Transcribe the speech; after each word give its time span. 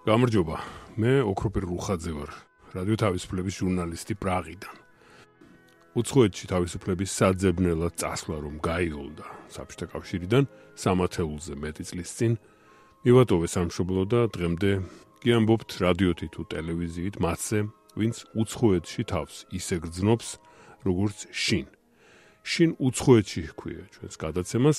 გამარჯობა. 0.00 0.56
მე 0.96 1.10
ოქროპერ 1.28 1.64
რუხაძე 1.68 2.12
ვარ, 2.16 2.30
რადიო 2.72 2.96
თავისუფლების 3.04 3.54
ჟურნალისტი 3.60 4.14
პრაღიდან. 4.16 4.74
უცხოეთში 5.92 6.44
თავისუფლების 6.48 7.10
საძებნელად 7.20 7.94
წასვლა 8.00 8.36
რომ 8.40 8.54
გაიოლდა 8.64 9.26
საბჭოთა 9.52 9.86
კავშირიდან 9.92 10.44
სამათეულზე 10.80 11.54
მეტი 11.60 11.84
წლის 11.84 12.10
წინ 12.16 12.32
მივატოვე 13.04 13.46
სამშობლო 13.52 14.02
და 14.08 14.20
დღემდე 14.32 14.72
გიამბობთ 15.20 15.68
რადიოთი 15.84 16.26
თუ 16.32 16.42
ტელევიზიით 16.48 17.14
მასზე, 17.20 17.60
ვინც 18.00 18.16
უცხოეთში 18.40 19.02
თავს 19.04 19.34
ისე 19.52 19.76
გრძნობს, 19.84 20.28
როგორც 20.88 21.18
შინ. 21.28 21.66
შინ 22.40 22.70
უცხოეთში 22.80 23.42
ჰქვია 23.52 23.84
ჩვენს 23.92 24.16
გადაცემას, 24.16 24.78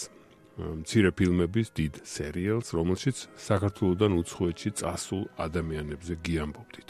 მცირე 0.60 1.12
ფილმების 1.16 1.72
დიდ 1.78 2.02
სერიალს, 2.04 2.74
რომელშიც 2.76 3.18
საქართველოსდან 3.40 4.12
უცხოეთში 4.20 4.72
წასულ 4.82 5.24
ადამიანებზე 5.48 6.14
გიამბობდით. 6.28 6.90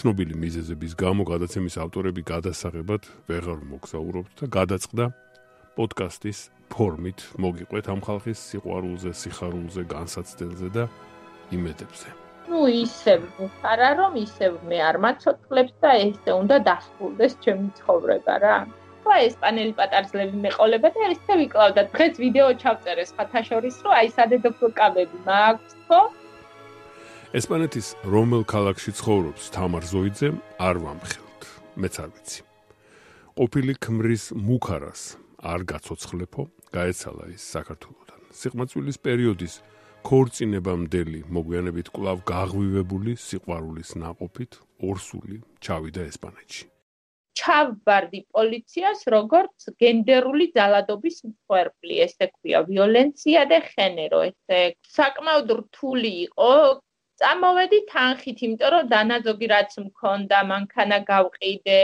ცნობილი 0.00 0.34
მიზეზების 0.36 0.92
გამო 1.00 1.24
გადაცემის 1.28 1.76
ავტორები 1.84 2.22
გადასაღებად 2.28 3.02
ვეღარ 3.28 3.60
მოგზაურობთ 3.72 4.32
და 4.40 4.46
გადაწყდა 4.56 5.04
პოდკასტის 5.76 6.38
ფორმით 6.72 7.20
მოგიყვეთ 7.44 7.86
ამ 7.92 8.00
ხალხის 8.06 8.38
სიყვარულზე, 8.50 9.10
სიხარულზე, 9.22 9.82
განსაცდელზე 9.90 10.68
და 10.76 10.84
იმედებზე. 11.56 12.08
ну 12.50 12.66
ისევ 12.66 13.20
არა 13.72 13.90
რომ 14.00 14.12
ისევ 14.26 14.52
მე 14.70 14.78
არ 14.90 14.96
მაცოცხლებს 15.04 15.74
და 15.82 15.90
ესე 16.04 16.30
უნდა 16.42 16.56
დასრულდეს 16.68 17.32
ჩემი 17.44 17.68
ცხოვრება 17.78 18.34
რა. 18.44 18.56
და 19.04 19.14
ეს 19.26 19.34
პანელი 19.42 19.72
პატარძლები 19.80 20.36
მეყოლება 20.44 20.88
და 20.94 21.10
ისე 21.14 21.32
ვიკლავდა. 21.40 21.82
დღეს 21.94 22.14
ვიდეო 22.22 22.48
ჩავწერე 22.62 23.04
სხვათა 23.10 23.40
შორის, 23.48 23.76
რომ 23.84 23.92
აი 24.00 24.08
სადედოფლო 24.16 24.68
კაბები 24.80 25.18
მაქვს 25.26 25.72
ხო? 25.88 26.00
ესპანეთის 27.30 27.88
რომელ 28.10 28.42
ქალაქში 28.42 28.90
ცხოვრობს 28.98 29.42
თამარ 29.54 29.84
ზოიძე, 29.86 30.28
არ 30.58 30.76
ვამხელთ. 30.82 31.42
მეც 31.80 31.94
არ 32.02 32.08
ვიცი. 32.14 32.40
ყოფილი 33.38 33.74
ქმრის 33.84 34.24
მუქარას 34.34 35.02
არ 35.40 35.60
გაცოცხლებო, 35.70 36.42
გაეცალა 36.74 37.24
ის 37.34 37.42
საქართველოსთან. 37.54 38.20
სიყმაწვილის 38.40 38.98
პერიოდის 39.06 39.54
ქორწინებამდელი 40.06 41.20
მოგვიანებით 41.28 41.88
კვლავ 41.94 42.18
გაღვივებული 42.30 43.12
სიყვარულის 43.20 43.90
ناყოფით 44.00 44.52
ორსული 44.80 45.36
ჩავიდა 45.60 46.02
ესპანეთში. 46.10 46.64
ჩავბარდი 47.40 48.20
პოლიციას 48.36 49.00
როგორც 49.14 49.70
გენდერული 49.82 50.46
ძალადობის 50.56 51.16
მსხვერპლი, 51.28 51.94
ესე 52.06 52.28
ქვია, 52.34 52.60
ვიოლენცია 52.68 53.42
და 53.52 53.58
ხენერო, 53.70 54.20
ესე 54.30 54.60
საკმაოდ 54.98 55.54
რთული 55.60 56.12
იყო. 56.26 56.52
წამოვედი 57.20 57.78
თანხით, 57.92 58.38
იმიტომ 58.46 58.70
რომ 58.74 58.92
დანაზოგი 58.92 59.46
რაც 59.54 59.72
მქონდა, 59.86 60.38
მანქანა 60.52 60.98
გავყიდე, 61.10 61.80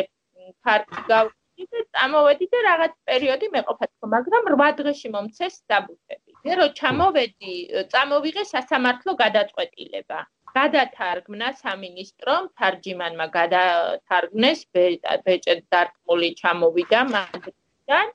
ფარკი 0.64 1.02
გავყიდე, 1.10 1.82
წამოვედი 1.96 2.46
და 2.52 2.62
რაღაც 2.68 2.94
პერიოდი 3.10 3.50
მეყოფა 3.56 3.86
თქო, 3.90 4.06
მაგრამ 4.14 4.46
8 4.54 4.78
დღეში 4.80 5.08
მომცეს 5.16 5.54
დაბუთები. 5.72 6.30
მე 6.46 6.56
რო 6.60 6.66
ჩამოვედი, 6.80 7.54
წამოვიღე 7.92 8.44
სასამართლო 8.54 9.12
გადაწყვეტილება. 9.24 10.18
გადათარგმნა 10.58 11.48
სამინისტრომ 11.62 12.46
თარჯიმანმა 12.60 13.26
გადათარგმნეს 13.38 14.62
ბეჭედ 14.76 15.60
დარტყმული 15.74 16.30
ჩამოვიდა 16.40 17.00
მადრიდიდან 17.14 18.14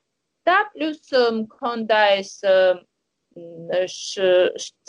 და 0.49 0.57
პლუს 0.73 1.13
მქონდა 1.41 1.99
ეს 2.21 2.33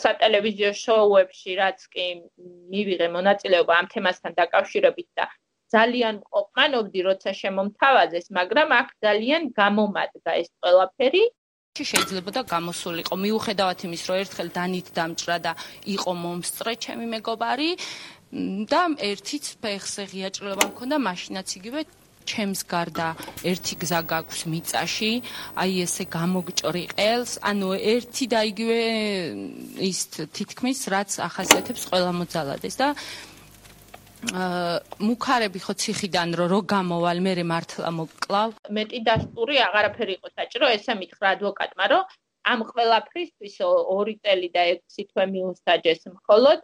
სატელევიზიო 0.03 0.71
შოუებში 0.79 1.55
რაც 1.59 1.85
კი 1.93 2.07
მივიღე 2.73 3.07
მონაწილეობა 3.15 3.77
ამ 3.83 3.87
თემასთან 3.93 4.35
დაკავშირებით 4.39 5.09
და 5.19 5.27
ძალიან 5.75 6.17
ყოფმანობდი 6.33 7.05
როცა 7.09 7.31
შემომთავაზეს 7.41 8.27
მაგრამ 8.39 8.75
აქ 8.79 8.89
ძალიან 9.05 9.47
გამომადგა 9.61 10.35
ეს 10.41 10.49
ყველაფერი 10.65 11.23
შეიძლება 11.73 12.29
და 12.37 12.41
გამოსულიყო. 12.45 13.15
მიუხედავად 13.17 13.79
იმის 13.89 14.01
რომ 14.05 14.17
ერთხელ 14.21 14.49
დანით 14.53 14.87
დამჭრა 14.93 15.37
და 15.41 15.53
იყო 15.89 16.11
მომსწრე 16.21 16.73
ჩემი 16.77 17.05
მეგობარი 17.09 17.69
და 18.69 18.81
ერთიც 19.09 19.45
ფეხზე 19.57 20.03
ღიაჭრება 20.13 20.69
მქონდა 20.69 20.97
მაშინაც 21.01 21.47
იგივე 21.57 21.81
ჩემს 22.29 22.61
გარდა 22.69 23.07
ერთი 23.41 23.73
გზა 23.81 23.99
გაქვს 24.05 24.41
მიწაში. 24.53 25.11
აი 25.57 25.71
ესე 25.89 26.03
გამოგჭრიყელს 26.13 27.31
ანუ 27.41 27.69
ერთი 27.73 28.25
და 28.29 28.39
იგივე 28.53 28.79
ის 29.89 29.99
თითქმის 30.29 30.79
რაც 30.93 31.09
ახასიათებს 31.25 31.89
ყველა 31.89 32.11
მოძალადეს 32.21 32.75
და 32.77 32.87
მუხარები 34.31 35.59
ხო 35.59 35.73
ციხიდან 35.83 36.29
რო 36.39 36.45
რო 36.51 36.59
გამოვალ 36.73 37.19
მე 37.25 37.33
მართლა 37.51 37.89
მოკლავ. 37.99 38.49
მეტი 38.77 38.99
დასტური 39.07 39.59
აღარაფერი 39.67 40.13
იყო 40.17 40.29
საჭირო 40.37 40.69
ესე 40.75 40.93
მითხრა 40.99 41.27
ადვოკატმა 41.35 41.85
რომ 41.93 42.03
ამ 42.53 42.59
ყველაფრისთვის 42.71 43.55
ორი 43.97 44.15
წელი 44.23 44.49
და 44.55 44.63
6 44.95 45.09
თვე 45.11 45.25
მიუსაჯეს 45.33 46.01
მხოლოდ. 46.15 46.59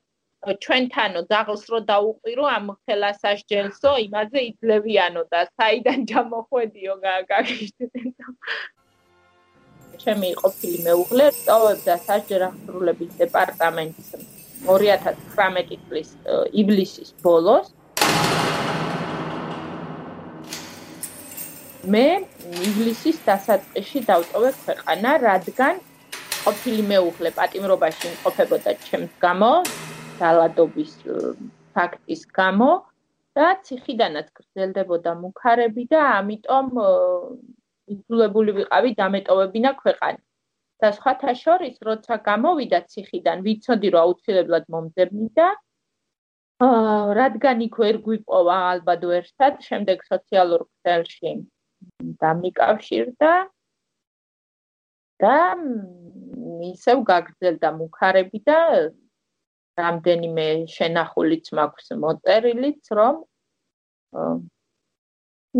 ჩვენთანო 0.63 1.21
დაღლს 1.31 1.63
რო 1.71 1.79
დაუყირო 1.91 2.43
ამ 2.47 2.67
ხელასაშჯელსო 2.87 3.91
იმაზე 4.07 4.39
იძლევიანო 4.49 5.23
და 5.33 5.41
საიდან 5.51 5.99
ჩამოხვედიო 6.11 6.93
გაგიშთენო 7.31 8.27
ჩემი 10.03 10.29
ყოფილი 10.41 10.77
მეუღლე 10.87 11.25
სწავლობდა 11.37 11.95
სასჯელ 12.07 12.43
აღსრულების 12.49 13.11
დეპარტამენტის 13.23 14.38
2019 14.67 15.79
წლის 15.87 16.09
ივლისის 16.63 17.13
ბოლოს 17.23 17.71
მე 21.87 22.07
ივლისის 22.69 23.17
დასაწყისში 23.25 24.01
დავტოვე 24.09 24.51
ქვეყანა, 24.63 25.11
რადგან 25.23 25.79
ყოფილი 26.43 26.83
მეუღლე 26.91 27.31
პატიმრობაში 27.37 28.05
იმყოფებოდა 28.09 28.73
ჩემს 28.85 29.13
გამო, 29.23 29.51
დალადობის 30.19 30.93
ფაქტის 31.73 32.21
გამო 32.35 32.69
და 33.39 33.47
ციხიდანაც 33.65 34.27
გრძელდებოდა 34.37 35.11
მუხარები 35.23 35.83
და 35.93 35.99
ამიტომ 36.19 36.67
იძულებული 37.95 38.51
ვიყავი 38.59 38.91
დამეტოვებინა 39.01 39.71
ქვეყანა. 39.81 40.19
და 40.79 40.91
სხვათა 40.95 41.33
შორის, 41.35 41.75
როცა 41.83 42.15
გამოვიდა 42.23 42.79
ციხიდან, 42.91 43.43
ვიცოდი 43.47 43.89
რომ 43.95 44.01
აუცილებლად 44.05 44.65
მომძებნიდა. 44.73 45.47
აა, 46.59 46.95
რადგან 47.19 47.57
იქ 47.67 47.75
ვერ 47.83 47.97
გვიპოვა 48.05 48.57
ალბათ 48.71 49.03
ერთად, 49.19 49.59
შემდეგ 49.63 49.97
სოციალურ 50.11 50.61
ქსელში 50.67 51.31
დამიკავშირდა 52.23 53.33
და 55.23 55.35
ისევ 56.71 57.03
გაგრძელდა 57.11 57.69
მუხარები 57.79 58.39
და 58.47 58.59
რამდენიმე 59.79 60.47
შენახულიც 60.75 61.51
მაქვს 61.59 61.87
მოწერილიც, 62.03 62.91
რომ 62.99 63.23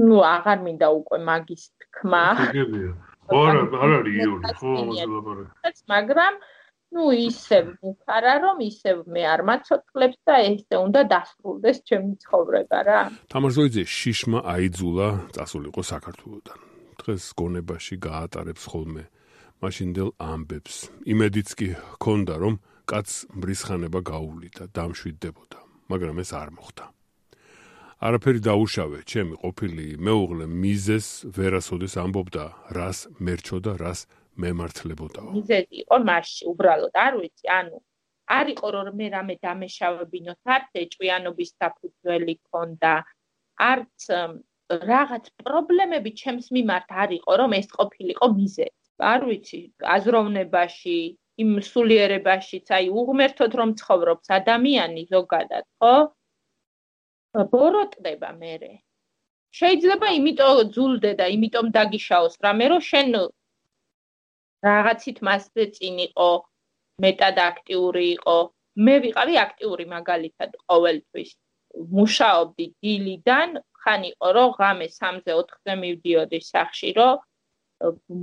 ნუ 0.08 0.18
აღარ 0.36 0.60
მინდა 0.66 0.88
უკვე 1.00 1.20
მაგის 1.30 1.64
თქმა. 1.84 2.26
გიგებია. 2.40 3.09
არა, 3.30 3.62
არ 3.84 3.92
არის 4.00 4.16
იური, 4.26 4.54
ხო, 4.60 4.70
ამაზე 4.82 5.06
ლაპარაკი. 5.14 5.52
მაგრამ 5.94 6.34
ну 6.90 7.04
ისევ 7.14 7.66
მუხარა 7.86 8.34
რომ 8.42 8.58
ისევ 8.66 8.98
მე 9.14 9.24
არ 9.34 9.42
მაცოცხლებს 9.50 10.20
და 10.26 10.36
ესე 10.50 10.76
უნდა 10.82 11.02
დასრულდეს 11.14 11.78
ჩემი 11.86 12.14
ცხოვრება 12.24 12.80
რა. 12.90 13.02
თამარზოიძე 13.30 13.84
შიშმა 13.86 14.40
აიძულა 14.54 15.08
წასულიყო 15.38 15.82
საქართველოსთან. 15.94 16.60
დღეს 17.00 17.24
გონებაში 17.40 17.96
გაატარებს 18.02 18.64
ხოლმე 18.74 19.04
მაშინდელ 19.62 20.10
ამბებს. 20.18 20.76
იმედიც 21.06 21.50
კი 21.60 21.70
ჰქონდა 21.78 22.36
რომ 22.42 22.56
კაც 22.90 23.10
მრისხანება 23.38 24.00
გაუვლიდა, 24.02 24.64
დამშვიდდებოდა, 24.74 25.60
მაგრამ 25.94 26.16
ეს 26.24 26.32
არ 26.34 26.50
მოხდა. 26.58 26.86
არაფერი 28.00 28.40
დაუშავე, 28.40 29.00
ჩემი 29.12 29.36
ყოფილი 29.44 29.86
მეუღლე 30.00 30.46
მიზეს 30.48 31.08
ვერასოდეს 31.36 31.96
ამბობდა, 32.00 32.46
რას 32.72 33.00
მერჩოდა, 33.20 33.74
რას 33.76 34.08
მემართლებოდაო. 34.40 35.32
მიზეთი 35.36 35.76
იყო 35.84 35.98
მასში, 36.08 36.44
უბრალოდ 36.52 36.94
არ 36.96 37.14
ვიცი, 37.20 37.46
ანუ 37.60 37.78
არ 38.40 38.46
იყო 38.56 38.68
რომ 38.76 38.88
მე 39.00 39.08
რამე 39.16 39.36
დამეშავებინოთ, 39.44 40.40
არც 40.56 40.70
ეჭვიანობის 40.84 41.50
საფუძველი 41.60 42.36
ქონდა, 42.48 42.94
არც 43.72 44.00
რაღაც 44.92 45.26
პრობლემები 45.44 46.12
ჩემს 46.22 46.48
მიმართ 46.56 46.88
არ 47.04 47.10
იყო, 47.20 47.32
რომ 47.42 47.52
ეს 47.60 47.68
ყოფილიყო 47.74 48.26
მიზეთი. 48.40 48.78
არ 49.12 49.22
ვიცი, 49.28 49.60
აზროვნებაში, 49.96 51.00
იმ 51.44 51.52
სულიერებაშიც, 51.72 52.68
აი 52.78 52.86
უღმერთოდ 53.00 53.52
რომ 53.60 53.70
ცხოვრობს 53.80 54.28
ადამიანი 54.40 55.04
ზოგადად, 55.12 55.66
ხო? 55.84 55.96
ბოროტდება 57.34 58.32
მერე. 58.42 58.72
შეიძლება 59.54 60.08
იმიტომ 60.18 60.72
ძულდე 60.76 61.12
და 61.20 61.26
იმიტომ 61.36 61.68
დაგიშაოს 61.76 62.36
რამე 62.46 62.66
რომ 62.74 62.82
შენ 62.90 63.16
რაღაცით 64.68 65.18
მასზე 65.28 65.66
წინ 65.76 66.00
იყო, 66.06 66.30
მეტად 67.04 67.38
აქტიური 67.50 68.06
იყო, 68.16 68.38
მე 68.86 68.96
ვიყავი 69.06 69.36
აქტიური 69.46 69.86
მაგალითად 69.96 70.52
ყოველთვის. 70.68 71.30
მუშაობდი 71.96 72.66
დილიდან, 72.82 73.50
ხან 73.82 74.02
იყო 74.12 74.28
რომ 74.38 74.50
ღამე 74.60 74.88
3-ზე 75.00 75.34
4-ზე 75.40 75.74
მივდიოდი 75.84 76.40
სახში, 76.52 76.90
რომ 77.00 77.16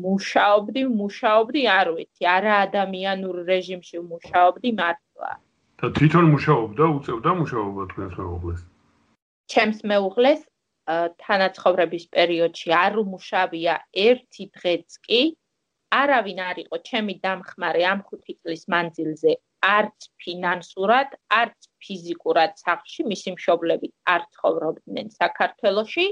მუშაობდი, 0.04 0.82
მუშაობდი, 1.00 1.60
არ 1.78 1.88
ვიცი, 1.96 2.24
არა 2.36 2.54
ადამიანურ 2.66 3.36
რეჟიმში 3.50 3.98
მუშაობდი 4.12 4.70
მართლა. 4.80 5.30
და 5.80 5.86
თვითონ 5.96 6.26
მუშაობდა, 6.34 6.84
უწევდა 6.96 7.30
მუშაობა 7.40 7.82
თქვენს 7.92 8.14
მეუღლეს? 8.20 8.60
ჩემს 9.51 9.79
მეუღლეს 9.91 10.41
თანაცხოვრების 11.23 12.05
პერიოდში 12.15 12.73
არ 12.77 12.97
უმუშავია 13.03 13.75
ერთი 14.07 14.45
დღეც 14.57 14.97
კი. 15.07 15.21
არავინ 15.91 16.39
არ 16.49 16.57
იყო 16.63 16.77
ჩემი 16.89 17.13
დამხმარე 17.25 17.81
ამ 17.93 18.01
5 18.11 18.35
წლის 18.41 18.63
მანძილზე, 18.73 19.31
არც 19.61 20.07
ფინანსურად, 20.23 21.09
არც 21.39 21.67
ფიზიკურად 21.83 22.53
სახში, 22.63 23.03
მისი 23.11 23.33
მშობლები 23.35 23.89
არ 24.13 24.21
ცხოვრობდნენ 24.35 25.11
საქართველოში. 25.21 26.05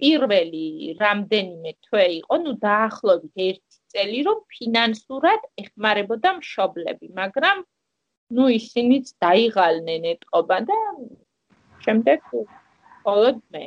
პირველი 0.00 0.66
რამდენიმე 1.00 1.72
თვე 1.86 2.04
იყო, 2.20 2.36
ну 2.44 2.52
დაახლოებით 2.64 3.42
ერთი 3.48 3.78
წელი, 3.92 4.20
რომ 4.28 4.38
ფინანსურად 4.54 5.42
ეხმარებოდა 5.62 6.30
მშობლები, 6.40 7.06
მაგრამ 7.20 7.58
ну 8.36 8.48
ისინიც 8.48 9.12
დაიღალნენ 9.24 10.08
ეთყობა 10.14 10.58
და 10.70 10.78
შემდეგ 11.87 12.19
მხოლოდ 13.07 13.37
მე. 13.55 13.63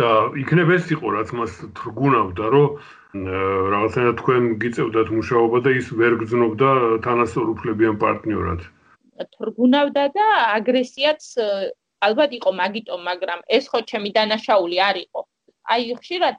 და 0.00 0.10
იქნებ 0.42 0.68
ეს 0.74 0.84
იყო 0.94 1.06
რაც 1.14 1.28
მას 1.38 1.52
თრგუნავდა 1.78 2.44
რომ 2.54 2.68
რაღაცა 3.72 4.02
თქვენ 4.20 4.42
გიწევდათ 4.62 5.08
მუშაობა 5.16 5.58
და 5.66 5.70
ის 5.80 5.86
ვერ 6.00 6.14
გძნობდა 6.22 6.70
თანასწორუფლებიან 7.06 7.96
პარტნიორად. 8.04 8.60
თრგუნავდა 9.36 10.04
და 10.16 10.26
აგრესიაც 10.56 11.22
ალბათ 12.08 12.30
იყო 12.38 12.50
მაგიტომ 12.62 13.00
მაგრამ 13.10 13.44
ეს 13.56 13.68
ხო 13.70 13.80
ჩემი 13.90 14.10
დანაშაული 14.16 14.78
არ 14.88 14.96
იყო. 15.04 15.20
აი 15.72 15.82
ხშირად 16.00 16.36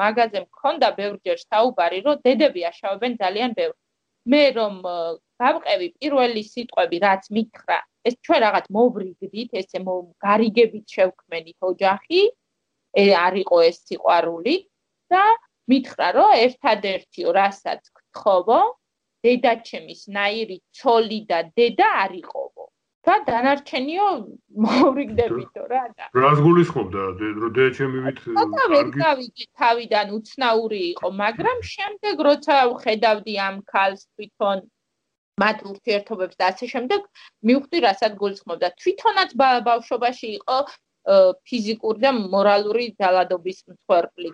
მაგაზე 0.00 0.38
მქონდა 0.48 0.88
ბევრჯერ 0.98 1.38
საუბარი 1.44 1.98
რომ 2.08 2.16
დედები 2.24 2.60
აშავებენ 2.72 3.12
ძალიან 3.22 3.50
ბევრ. 3.60 3.76
მე 4.32 4.42
რომ 4.58 4.74
გავყევი 5.42 5.88
პირველი 6.00 6.42
სიტყვები 6.52 6.96
რაც 7.06 7.22
მითხრა 7.36 7.78
ეს 8.08 8.14
ჩვენ 8.26 8.40
რაღაც 8.46 8.66
მოვრიგდით 8.76 9.50
ესე 9.62 9.78
გარიგებით 10.26 10.86
შევქმენით 10.96 11.58
ოჯახი. 11.70 12.22
არ 13.26 13.34
იყო 13.44 13.56
ეს 13.68 13.76
სიყვარული 13.88 14.56
და 15.12 15.24
მითხრა 15.70 16.08
რომ 16.16 16.32
ერთადერთი 16.46 17.20
რასაც 17.38 17.82
გთხოვო 17.96 18.60
დედაჩემის 19.24 20.02
ნაირი 20.16 20.58
ცოლი 20.76 21.20
და 21.30 21.38
დედა 21.56 21.88
არ 22.04 22.12
იყოვო 22.22 22.64
და 23.06 23.14
დანარჩენიო 23.26 24.08
მოვრიგდებითო 24.64 25.62
რა 25.72 25.84
და 25.96 26.04
რას 26.22 26.38
გულისხმობდა? 26.46 27.06
დედაჩემივით 27.22 28.18
კარგი 28.98 29.46
თავიდან 29.62 30.12
უცნაური 30.18 30.82
იყო 30.92 31.08
მაგრამ 31.22 31.58
შემდეგ 31.72 32.22
როცა 32.28 32.58
ხედავდი 32.84 33.34
ამ 33.48 33.56
ქალს 33.72 34.06
თვითონ 34.14 34.62
მათ 35.42 35.66
ურთიერთობებს 35.72 36.36
და 36.40 36.50
ასე 36.54 36.66
შემდეგ 36.74 37.00
მივხვდი 37.50 37.78
რასაც 37.86 38.12
გულისხმობდა 38.22 38.68
თვითონაც 38.82 39.30
ბავშვობაში 39.68 40.28
იყო 40.38 40.58
ფიზიკური 41.48 41.98
და 42.04 42.10
მორალური 42.14 42.84
ძალადობის 43.00 43.58
მსხვერპლი. 43.72 44.30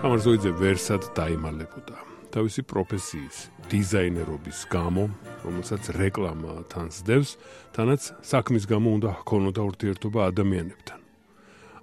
თამარზოიძე 0.00 0.50
ვერსად 0.58 1.02
დაიმალებოდა 1.14 1.96
თავისი 2.32 2.62
პროფესიის 2.64 3.36
დიზაინერობის 3.68 4.58
გამო, 4.72 5.04
რომელსაც 5.44 5.82
რეკლამა 6.00 6.64
თან 6.72 6.88
სდევს, 6.88 7.36
თანაც 7.76 8.08
საქმის 8.24 8.64
გამო 8.72 8.88
უნდა 8.96 9.10
ჰქონოდა 9.20 9.60
ურთიერთობა 9.68 10.20
ადამიანებთან. 10.32 10.98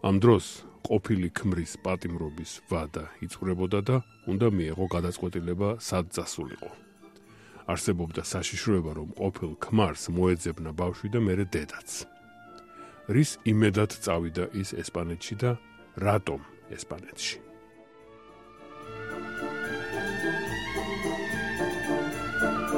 ამ 0.09 0.15
დროს 0.23 0.45
ყოფილი 0.89 1.29
ქმრის 1.37 1.73
პატიმრობის 1.85 2.51
ვადა 2.69 3.03
იწურებოდა 3.21 3.79
და 3.85 3.97
უნდა 4.25 4.47
მიეღო 4.57 4.85
გადაწყვეტილება 4.95 5.69
სად 5.77 6.05
წასულიყო. 6.15 6.71
არსებობდა 7.69 8.21
საშიშროება, 8.25 8.91
რომ 8.97 9.09
ყოფილ 9.21 9.51
ქმარს 9.61 10.09
მოეძებნა 10.09 10.71
ბავშვი 10.73 11.07
და 11.13 11.19
მეორე 11.27 11.45
დედაც. 11.53 11.89
რის 13.13 13.31
იმედად 13.45 13.91
წავიდა 14.05 14.45
ის 14.61 14.73
ესპანეთში 14.81 15.35
და 15.41 15.51
რატომ 16.01 16.41
ესპანეთში? 16.73 17.37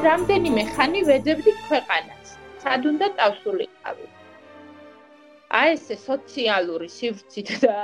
რამდენიმე 0.04 0.64
ხანი 0.76 1.02
ვეძებდი 1.08 1.52
ქვეყანას. 1.68 2.28
სად 2.64 2.82
უნდა 2.92 3.08
წავსულიყავი? 3.18 4.06
აი 5.60 5.76
ეს 5.76 6.06
სოციალური 6.06 6.88
სივრცით 6.92 7.50
და 7.64 7.76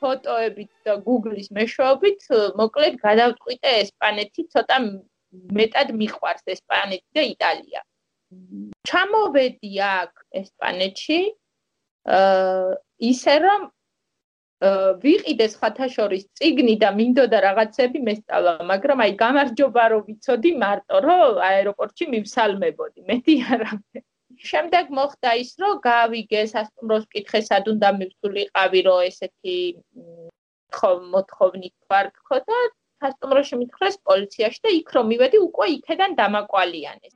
ფოტოებით 0.00 0.70
და 0.86 0.94
Google-ის 1.06 1.48
მეშვეობით 1.58 2.26
მოკლედ 2.60 2.98
გადავწყვიტე 3.02 3.72
ესპანეთი 3.82 4.44
ცოტა 4.54 4.76
მეტად 5.58 5.92
მიყვარს 6.00 6.44
ესპანეთი 6.54 7.18
და 7.18 7.22
იტალია. 7.34 7.80
ჩამოვედი 8.88 9.72
აქ 9.86 10.12
ესპანეთში 10.42 11.20
აა 12.16 12.76
ისე 13.10 13.34
რომ 13.44 13.62
ვიყიდეს 15.04 15.54
ხათაშორის 15.60 16.24
ციგნი 16.38 16.74
და 16.80 16.90
მინდოდა 16.98 17.38
რაღაცები 17.44 18.00
მესწავლა, 18.08 18.52
მაგრამ 18.72 18.98
აი 19.04 19.12
გამარჯობა 19.22 19.84
რომ 19.92 20.02
ვიცოდი 20.08 20.50
მარტო 20.62 20.96
რომ 21.06 21.40
აეროპორტში 21.48 22.04
მივსალმებოდი, 22.14 23.00
მეტი 23.10 23.34
არაფერი. 23.52 24.06
შემდეგ 24.44 24.90
მოხდა 24.98 25.32
ის 25.40 25.50
რომ 25.62 25.78
გავიგე 25.86 26.42
სასტუმროს 26.52 27.04
კითხე 27.12 27.40
სად 27.48 27.68
უნდა 27.72 27.92
მივსულიყავი 27.98 28.80
რომ 28.88 29.04
ესეთი 29.08 29.56
ხო 30.76 30.90
მოთხოვნით 31.12 31.76
ვარ 31.90 32.10
თქო 32.16 32.40
და 32.50 32.58
სასტუმროში 33.04 33.60
მითხრეს 33.60 33.96
პოლიციაში 34.08 34.60
და 34.66 34.74
იქ 34.80 34.92
რომ 34.96 35.08
მივედი 35.12 35.38
უკვე 35.46 35.66
იქედან 35.76 36.18
დამაკვალიანეს. 36.20 37.14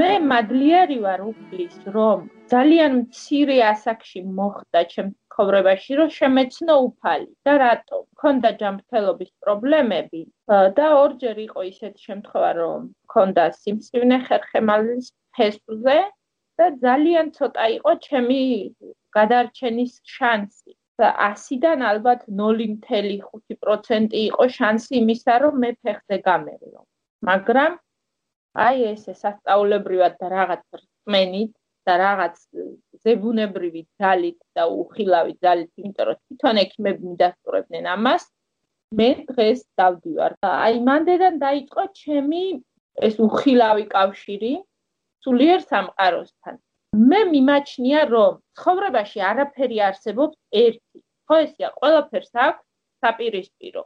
მე 0.00 0.12
მადლიერი 0.32 0.98
ვარ 1.04 1.20
უფლის 1.30 1.74
რომ 1.94 2.20
ძალიან 2.52 2.92
მცირე 3.00 3.56
ასაკში 3.72 4.20
მოხდა 4.38 4.80
ჩემ 4.92 5.10
ცხოვრებაში 5.32 5.98
რომ 6.00 6.10
შემეცნო 6.16 6.74
უფალი 6.86 7.28
და 7.48 7.54
რატო? 7.62 7.98
ქონდა 8.22 8.50
ჯანმრთელობის 8.62 9.30
პრობლემები 9.44 10.22
და 10.78 10.88
ორჯერ 11.02 11.38
იყო 11.46 11.64
ისეთი 11.72 12.06
შემთხვევა 12.08 12.50
რომ 12.58 12.90
ქონდა 13.14 13.46
სიმსივნე 13.60 14.18
ხერხემალის 14.28 15.08
ფესვზე 15.38 15.98
და 16.60 16.66
ძალიან 16.84 17.32
ცოტა 17.38 17.66
იყო 17.78 17.92
ჩემი 18.06 18.40
გადარჩენის 19.18 19.98
შანსი. 20.16 20.72
და 21.00 21.08
100-დან 21.18 21.80
ალბათ 21.90 22.20
0.5% 22.38 24.12
იყო 24.18 24.44
შანსი 24.56 24.92
იმისა, 24.98 25.34
რომ 25.44 25.54
მე 25.62 25.70
ფეხზე 25.82 26.18
გამერიო. 26.28 26.80
მაგრამ 27.28 27.78
აი 28.66 28.84
ესე 28.92 29.14
სასწაულებრივად 29.22 30.18
და 30.20 30.28
რაღაც 30.36 30.62
რწმენით 30.80 31.52
და 31.88 31.94
რაღაც 32.04 32.36
ზებუნებრივი 33.06 33.82
ძალით 34.00 34.38
და 34.56 34.64
უხილავი 34.80 35.34
ძალით, 35.44 35.70
იმიტომ 35.82 36.06
რომ 36.08 36.18
თვითონ 36.22 36.60
ექიმები 36.64 37.02
მიდასტურებდნენ 37.12 37.88
ამას, 37.94 38.26
მე 38.98 39.08
დღეს 39.30 39.60
დავდივარ. 39.80 40.36
აი 40.48 40.82
მანდედან 40.88 41.38
დაიწყო 41.44 41.84
ჩემი 42.02 42.42
ეს 43.08 43.16
უხილავი 43.26 43.86
კავშირი 43.94 44.52
სულიერ 45.24 45.60
სამყაროსთან. 45.70 46.60
მე 47.10 47.20
მიმაჩნია, 47.32 48.00
რომ 48.14 48.32
ცხოვრებაში 48.58 49.20
არაფერი 49.30 49.78
არსებობს 49.88 50.36
ერთი. 50.64 50.98
ხო 51.26 51.36
ესია, 51.44 51.68
ყველაფერს 51.78 52.32
აქვს 52.46 52.64
საპირისპირო. 53.02 53.82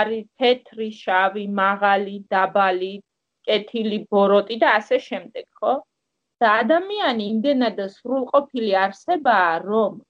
არის 0.00 0.24
თეთრი, 0.40 0.88
შავი, 1.02 1.44
მაღალი, 1.62 2.16
დაბალი, 2.32 2.94
კეთილი, 3.46 3.98
ბოროტი 4.10 4.56
და 4.62 4.68
ასე 4.80 4.98
შემდეგ, 5.08 5.46
ხო? 5.60 5.72
და 6.42 6.52
ადამიანი 6.62 7.26
იმდენად 7.32 7.76
სრულყოფილი 7.96 8.70
არსებაა, 8.84 9.52
რომ 9.66 10.00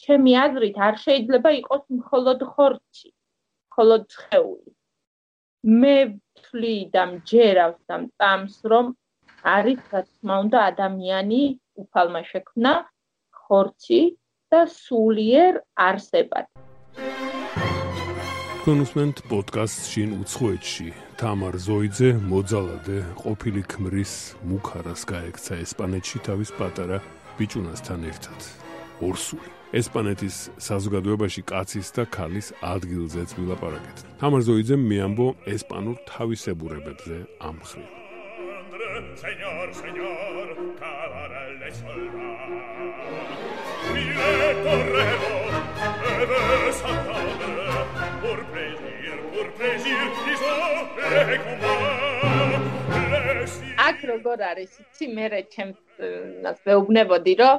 ჩემი 0.00 0.32
აზრით 0.44 0.76
არ 0.88 0.98
შეიძლება 1.04 1.50
იყოს 1.60 1.84
მხოლოდ 2.00 2.44
ხორცი, 2.52 3.08
მხოლოდ 3.70 4.02
ცხეული. 4.14 4.70
მე 5.82 5.96
ვთვლი 6.10 6.76
და 6.94 7.02
მჯერავს 7.12 7.80
და 7.90 7.96
მწამს, 8.02 8.56
რომ 8.72 8.92
არის 9.56 9.80
რა 9.92 10.02
თქმა 10.06 10.36
უნდა 10.44 10.58
ადამიანი 10.70 11.42
უფალმა 11.82 12.22
შექმნა 12.30 12.72
ხორცი 13.40 14.02
და 14.54 14.60
სულიერ 14.76 15.60
არსებად. 15.88 16.46
კონსმენტ 18.66 19.16
პოდკასტ 19.30 19.82
შინ 19.90 20.14
უცხოეთში 20.22 21.05
თამარ 21.16 21.56
ზოიძე 21.56 22.08
მოძალადე 22.28 22.96
ყოფილი 23.16 23.62
ქმრის 23.72 24.12
მუხარას 24.44 25.02
გაექცა 25.08 25.54
ესპანეთში 25.64 26.18
თავის 26.28 26.50
პატარა 26.58 26.98
ბიჭუნასთან 27.40 28.00
ერთად. 28.12 28.40
ორსული. 29.00 29.48
ესპანეთის 29.80 30.36
საზოგადოებაში 30.68 31.42
კაცის 31.48 31.88
და 31.96 32.04
ქალის 32.16 32.52
ადგილზეც 32.60 33.32
ვილაპარაკეთ. 33.32 33.98
თამარ 34.20 34.42
ზოიძემ 34.48 34.82
მიამბო 34.90 35.28
ესპანურ 35.56 35.96
თავისებურებებზე 36.12 37.16
ამ 37.48 37.56
ხრივ. 37.64 37.88
Señor, 39.16 39.66
señor, 39.72 40.46
cavarelle 40.80 41.70
solva. 41.80 42.30
Mille 43.94 44.48
torrero, 44.64 45.36
e 46.20 47.05
აქ 53.86 53.98
როგორ 54.10 54.40
არის? 54.50 54.72
იცი 54.82 55.06
მე 55.16 55.26
რა 55.32 55.40
ჩემს 55.54 55.80
მეუბნებოდი 56.66 57.34
რომ 57.40 57.56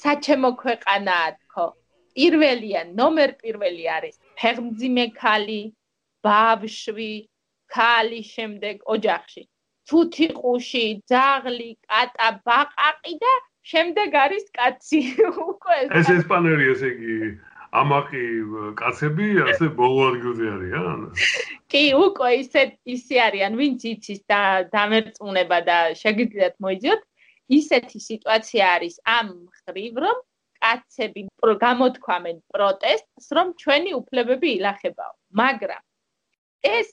საჩემო 0.00 0.50
ქვეყანაა 0.62 1.28
თქო 1.40 1.64
პირველია 2.16 2.82
ნომერ 3.00 3.30
პირველი 3.42 3.84
არის 3.96 4.16
ფეხმძიმე 4.42 5.06
ქალი 5.20 5.60
ბავშვი 6.28 7.10
ქალი 7.74 8.20
შემდეგ 8.34 8.76
ოჯახში. 8.94 9.42
თუთი 9.88 10.28
ყუში 10.38 10.86
ძაღლი 11.10 11.70
კატა 11.90 12.28
ბაყაყი 12.46 13.14
და 13.24 13.34
შემდეგ 13.72 14.10
არის 14.24 14.46
კაცი. 14.58 15.00
უკვე 15.50 15.76
ეს 16.00 16.08
ესპანელი 16.18 16.64
ესე 16.74 16.88
იგი 16.94 17.18
ამაყი 17.72 18.24
კაცები 18.78 19.26
ასე 19.50 19.66
ბოლო 19.78 20.02
ადგილზე 20.12 20.46
არიან 20.56 21.00
კი 21.72 21.82
უკვე 21.98 22.30
ისე 22.42 22.62
ისე 22.94 23.16
არიან 23.26 23.58
ვინც 23.60 23.84
იცის 23.90 24.20
და 24.30 24.40
დამერწმუნება 24.74 25.58
და 25.68 25.78
შეგიძლიათ 26.02 26.54
მოიძიოთ. 26.62 27.02
ისეთი 27.56 27.98
სიტუაცია 28.02 28.64
არის 28.76 28.94
ამ 29.06 29.28
ხრივ 29.58 29.98
რომ 30.04 30.16
კაცები 30.62 31.22
გამოთქვამენ 31.66 32.38
პროტესტს 32.54 33.26
რომ 33.38 33.52
ჩვენი 33.62 33.92
უფლებები 34.00 34.48
ილახებაო. 34.58 35.12
მაგრამ 35.40 35.82
ეს 36.66 36.90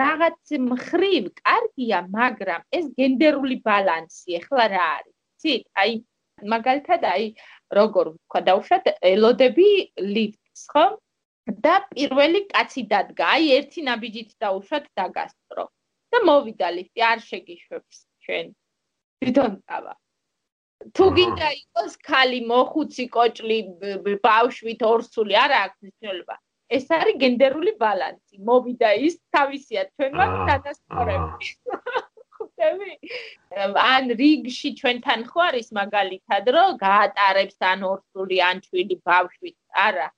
რაღაც 0.00 0.52
მხრივ 0.70 1.24
კარგია 1.40 1.98
მაგრამ 2.18 2.62
ეს 2.78 2.86
გენდერული 2.98 3.56
ბალანსი 3.68 4.40
ახლა 4.40 4.66
რა 4.74 4.84
არის? 4.96 5.16
ცით 5.40 5.64
აი 5.80 5.92
მაგალითად 6.56 7.04
აი 7.12 7.24
როგორ 7.78 8.12
ვქვა 8.14 8.40
დაუშვათ 8.48 8.86
ელოდები 9.12 9.68
ლიფტს 10.14 10.62
ხო 10.72 10.86
და 11.66 11.74
პირველი 11.90 12.40
კაცი 12.52 12.82
დადგა 12.92 13.32
აი 13.36 13.50
ერთი 13.58 13.86
ნაბიჯით 13.88 14.30
დაუშვათ 14.42 14.86
დაგასტრო 14.98 15.64
და 16.14 16.22
მოვიდა 16.28 16.68
ლიფტი 16.78 17.00
არ 17.10 17.22
შეგიშვებს 17.30 17.96
ჩვენ 18.26 18.46
თვითონ 19.22 19.52
წავა. 19.66 19.94
თუ 20.96 21.04
გინდა 21.16 21.48
იყოს 21.60 21.92
ხალი 22.06 22.40
მოხუცი 22.50 23.06
კოჭლი 23.16 23.58
ბავშვით 24.26 24.80
ორსული 24.90 25.34
არა 25.44 25.58
აქვს 25.66 25.78
მნიშვნელობა. 25.86 26.36
ეს 26.76 26.86
არის 26.98 27.16
გენდერული 27.22 27.72
ბალანსი. 27.82 28.36
მოვიდა 28.48 28.90
ის 29.06 29.16
თავისია 29.34 29.82
ჩვენ 29.94 30.12
ვართ 30.20 30.34
დადასტურებული. 30.50 31.48
ხუთები 32.56 33.76
ან 33.76 34.12
რიგში 34.18 34.70
ჩვენთან 34.80 35.24
ხო 35.30 35.40
არის 35.48 35.68
მაგალითად 35.78 36.44
რომ 36.56 36.78
გაატარებს 36.80 37.58
ან 37.60 37.84
ორსული 37.90 38.38
ან 38.40 38.60
ჩვილი 38.64 38.96
ბავშვით 39.04 39.56
არა? 39.86 40.08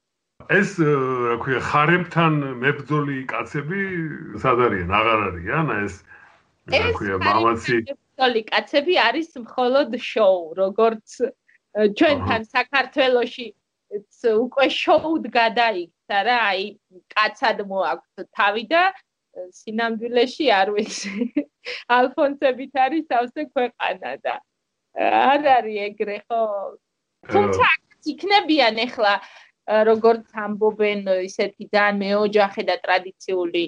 ეს 0.59 0.71
რა 0.79 1.37
ქვია 1.43 1.61
ხარებთან 1.71 2.35
მებძოლი 2.63 3.19
კაცები 3.33 3.83
სად 4.43 4.59
არიან? 4.67 4.91
აღარ 5.01 5.21
არიან? 5.29 5.67
ეს 5.85 5.95
რა 6.71 6.89
ქვია 6.99 7.17
მამაცი? 7.27 7.79
თოლი 8.19 8.43
კაცები 8.51 8.95
არის 9.09 9.31
მხოლოდ 9.45 9.91
შოუ, 10.11 10.43
როგორც 10.63 11.09
ჩვენთან 11.99 12.43
საქართველოში 12.55 13.47
უკვე 14.29 14.67
შოუდ 14.79 15.25
გადაიქცა 15.33 16.19
რა, 16.29 16.39
აი 16.51 16.65
კაცად 17.15 17.59
მოაქვს 17.71 18.27
თავი 18.37 18.65
და 18.73 18.83
სინამდვილეში 19.59 20.47
არ 20.61 20.73
ვიცი. 20.77 21.13
ალფონსებით 21.99 22.79
არის 22.85 23.07
ავსე 23.21 23.45
ქვეყანა 23.55 24.13
და 24.25 24.37
არ 24.99 25.49
არის 25.57 25.81
ეგრე 25.89 26.19
ხო? 26.27 26.43
თუმცა 27.33 27.67
იქნებიან 28.13 28.81
ახლა 28.87 29.15
როგორც 29.91 30.27
ამბობენ 30.45 31.01
ისეთი 31.29 31.69
ძალიან 31.75 32.01
მეოჯახე 32.03 32.63
და 32.71 32.77
ტრადიციული 32.85 33.65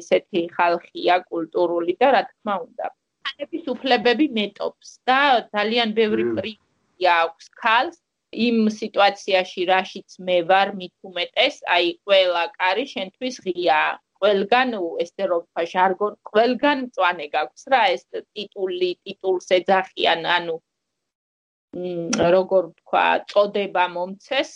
ისეთი 0.00 0.40
ხალხია 0.56 1.16
კულტურული 1.30 1.94
და 2.00 2.08
რა 2.16 2.22
თქმა 2.30 2.54
უნდა. 2.66 2.86
ხანების 3.26 3.64
უფლებები 3.74 4.26
მეტობს 4.38 4.88
და 5.06 5.20
ძალიან 5.54 5.92
ბევრი 5.98 6.24
პრინციპი 6.36 7.10
აქვს 7.20 7.46
ქალს. 7.62 7.98
იმ 8.30 8.58
სიტუაციაში 8.70 9.62
რაშიც 9.66 10.10
მე 10.26 10.36
ვარ 10.48 10.68
მithumetes 10.80 11.56
აი 11.76 11.86
ყველა 12.06 12.42
კარი 12.58 12.84
შენთვის 12.94 13.36
ღია 13.46 13.78
ყველგან 14.20 14.74
ესე 15.04 15.28
რომ 15.30 15.42
ვთქვა 15.44 15.64
ჟარგონ 15.72 16.14
ყველგან 16.30 16.84
მწვანე 16.86 17.26
გაქვს 17.36 17.64
რა 17.74 17.82
ეს 17.94 18.04
ტიტული 18.14 18.90
ტიტულს 19.04 19.48
ეძახიან 19.58 20.28
ანუ 20.36 20.56
როგორ 22.36 22.70
ვთქვა 22.70 23.06
წოდება 23.32 23.84
მომცეს 23.96 24.52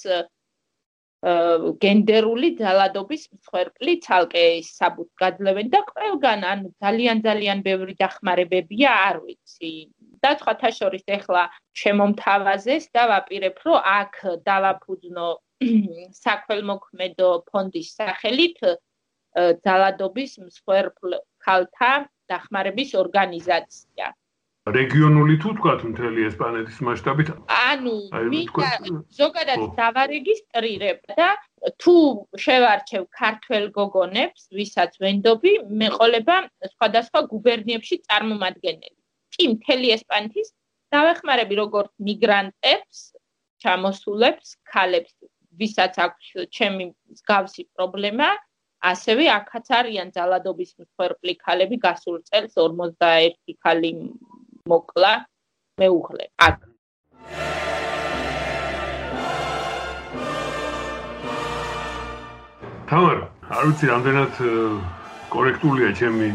გენდერული 1.83 2.49
ძალადობის 2.59 3.23
მსხვერპლი 3.35 3.93
ცალკე 4.07 4.43
საბუთს 4.69 5.15
გაძლევენ 5.23 5.71
და 5.75 5.81
ყველგან 5.91 6.45
ან 6.49 6.67
ძალიან 6.85 7.23
ძალიან 7.27 7.63
ბევრი 7.69 7.95
დახმარებებია 8.03 8.91
არ 9.09 9.17
ვიცი. 9.25 9.73
და 10.25 10.31
სხვათა 10.41 10.71
შორის 10.79 11.05
ეხლა 11.17 11.43
შემომთავაზეს 11.81 12.85
და 12.97 13.03
ვაპირებ 13.13 13.57
რომ 13.65 13.89
აქ 13.95 14.15
დავაფუძნო 14.49 15.29
საქველმოქმედო 16.25 17.29
ფონდის 17.49 17.89
სახელით 17.99 18.59
ძალადობის 19.37 20.33
მსხვერპლ 20.47 21.17
ქალთა 21.45 21.93
დახმარების 22.33 22.91
ორგანიზაცია. 23.03 24.07
რეგიონული 24.65 25.35
თუ 25.45 25.51
თქვათ 25.61 25.81
მთელი 25.93 26.21
ესპანეთის 26.27 26.79
მასშტაბით? 26.89 27.29
ანუ 27.53 27.97
მინდა 28.33 28.71
ზოგადად 29.19 29.61
დავარეგისტრირებ 29.81 30.99
და 31.19 31.27
თუ 31.85 31.97
შევარჩევ 32.45 33.03
ქართულ 33.19 33.65
გოგონებს 33.77 34.49
ვისაც 34.57 34.97
ვენდობი 35.05 35.53
მეყოლება 35.83 36.37
სხვადასხვა 36.73 37.21
გუბერნიებში 37.33 37.97
წარმომადგენელი. 38.09 38.97
კი 39.37 39.45
მთელი 39.53 39.93
ესპანეთის 39.99 40.49
დავეხმარები 40.97 41.55
როგორც 41.61 41.93
მიგრანტებს 42.09 42.99
ჩამოსულებს 43.65 44.57
ქალებს 44.73 45.13
ვისაც 45.61 45.95
აქვს 46.07 46.27
ჩემი 46.57 46.85
მსგავსი 47.13 47.63
პრობლემა 47.77 48.29
ასევე 48.85 49.25
აქაც 49.33 49.71
არიან 49.79 50.09
ძალადობის 50.17 50.71
მსხვერპლი 50.81 51.33
ქალები 51.41 51.77
გასულ 51.85 52.17
წელს 52.29 52.53
51 52.61 53.57
ქალი 53.65 53.93
მოკლა 54.69 55.13
მეუღლე. 55.81 56.25
აქ. 56.49 56.59
თამარ 62.91 63.19
არ 63.57 63.63
ვიცი 63.69 63.87
რამდენად 63.93 64.35
კორექტულია 65.33 65.91
ჩემი 66.01 66.29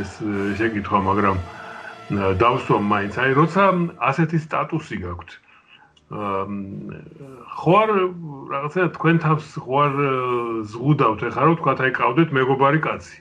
ეს 0.00 0.10
შეკითხვა 0.58 0.98
მაგრამ 1.10 1.36
დავსვამ 2.40 2.84
მაინც. 2.92 3.14
აი 3.22 3.30
როცა 3.40 3.64
ასეთი 4.08 4.38
სტატუსი 4.48 4.96
გაქვთ 5.04 5.30
ხო 6.10 7.72
არ 7.78 7.90
რაღაცა 8.50 8.86
თქვენ 8.98 9.16
თავს 9.22 9.46
ხო 9.62 9.76
არ 9.86 9.94
ზღუდავთ 10.70 11.20
ეხლა 11.30 11.42
რომ 11.46 11.56
თქვა 11.60 11.72
აი 11.86 11.92
ყავდეთ 11.94 12.28
მეგობარი 12.34 12.80
კაცი. 12.82 13.18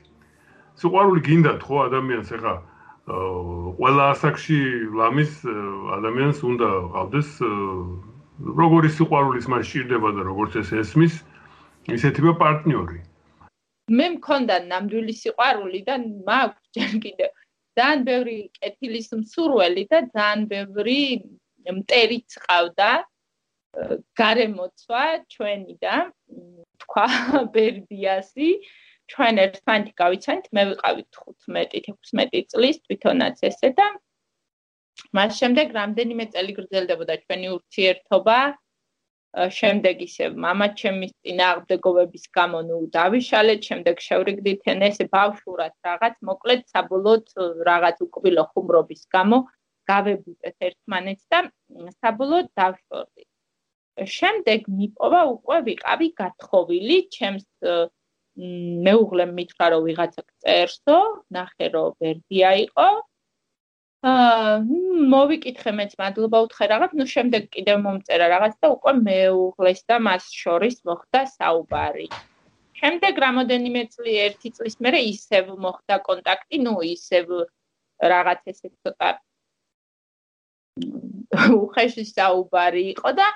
სიყვარული 0.81 1.22
გინდათ 1.22 1.62
ხო 1.69 1.75
ადამიანს 1.86 2.29
ეხლა 2.34 2.53
ყველა 3.77 4.03
ასაკში 4.13 4.60
ლამის 4.98 5.31
ადამიანს 5.98 6.39
უნდა 6.50 6.69
ყავდეს 6.96 7.29
როგორი 8.62 8.89
სიყვარულის 8.98 9.46
მას 9.53 9.63
სჭირდება 9.69 10.10
და 10.17 10.22
როგორც 10.25 10.58
ეს 10.62 10.69
ესმის 10.81 11.13
ისეთივე 11.93 12.31
პარტნიორი. 12.41 13.00
მე 13.89 14.05
მქონდა 14.17 14.55
ნამდვილი 14.65 15.13
სიყვარული 15.13 15.79
და 15.86 15.96
მაქვს 16.25 16.65
ჯერ 16.74 16.91
კიდევ. 17.05 17.29
ძალიან 17.77 18.01
ბევრი 18.10 18.38
კეთილის 18.58 19.10
მსურველი 19.13 19.84
და 19.93 19.98
ძალიან 20.10 20.41
ბევრი 20.50 21.01
მტერიც 21.81 22.38
ყავდა 22.47 22.91
გარემოცვა 24.21 25.05
ჩვენი 25.35 25.76
და 25.85 25.95
თქვა 26.85 27.07
ბერდიასი 27.55 28.50
ჩვენ 29.12 29.41
ერთმანეთი 29.45 29.93
გავიცანით, 30.00 30.47
მე 30.57 30.62
ვიყავი 30.71 31.03
15-16 31.17 32.45
წლის 32.53 32.76
თვითონაც 32.87 33.43
ესე 33.50 33.71
და 33.81 33.88
მას 35.19 35.41
შემდეგ 35.41 35.75
რამდენიმე 35.79 36.25
წელი 36.35 36.53
გრძელდებოდა 36.59 37.17
ჩვენი 37.25 37.49
ურთიერთობა. 37.57 38.38
შემდეგ 39.55 40.03
ისე 40.07 40.26
мама 40.43 40.67
ჩემის 40.81 41.12
წინააღმდეგობების 41.26 42.25
გამო 42.37 42.59
ნუ 42.67 42.76
დავიშალეთ, 42.97 43.61
შემდეგ 43.69 44.03
შევრიგდით 44.07 44.69
ესე 44.88 45.07
ბავშვურად 45.17 45.75
რაღაც, 45.88 46.14
მოკლედ 46.29 46.62
საბოლოოდ 46.75 47.25
რაღაც 47.71 47.97
უკბილო 48.07 48.45
ხუმრობის 48.53 49.03
გამო 49.17 49.38
გავებუტეთ 49.91 50.67
ერთმანეთს 50.69 51.25
და 51.34 51.39
საბოლოოდ 52.00 52.48
დავშორდით. 52.62 53.27
შემდეგ 54.19 54.67
მიპოვა 54.79 55.22
უკვე 55.36 55.58
ვიყავი 55.67 56.08
გათხოვილი, 56.22 56.98
ჩემს 57.15 57.48
მეუღლემ 58.86 59.31
მითხრა 59.36 59.67
რომ 59.74 59.86
ვიღაცა 59.88 60.24
წერსო, 60.43 60.98
ნახე 61.36 61.67
რომ 61.75 61.96
ვერდია 62.00 62.51
იყო. 62.65 62.88
აა 64.10 64.51
მოვიკითხე 65.12 65.72
მეც 65.75 65.91
მადლობა 66.00 66.38
უთხრე 66.46 66.65
რაღაც, 66.72 66.91
ნუ 67.00 67.05
შემდეგ 67.13 67.50
კიდევ 67.55 67.77
მომწერა 67.84 68.27
რაღაც 68.36 68.53
და 68.63 68.67
უკვე 68.75 68.93
მეუღლეს 69.03 69.81
და 69.91 69.96
მას 70.08 70.24
შორის 70.41 70.77
მოხდა 70.88 71.22
საუბარი. 71.36 72.08
შემდეგ 72.79 73.13
რამოდენიმე 73.25 73.81
წელი, 73.91 74.13
ერთი 74.27 74.50
წლის 74.55 74.75
მერე 74.79 75.00
ისევ 75.12 75.51
მოხდა 75.65 75.96
კონტაქტი, 76.08 76.58
ნუ 76.63 76.75
ისევ 76.96 77.25
რაღაც 78.13 78.39
ესე 78.53 78.72
ცოტა 78.72 79.10
უხეში 81.64 82.04
საუბარი 82.10 82.84
იყო 82.94 83.12
და 83.20 83.28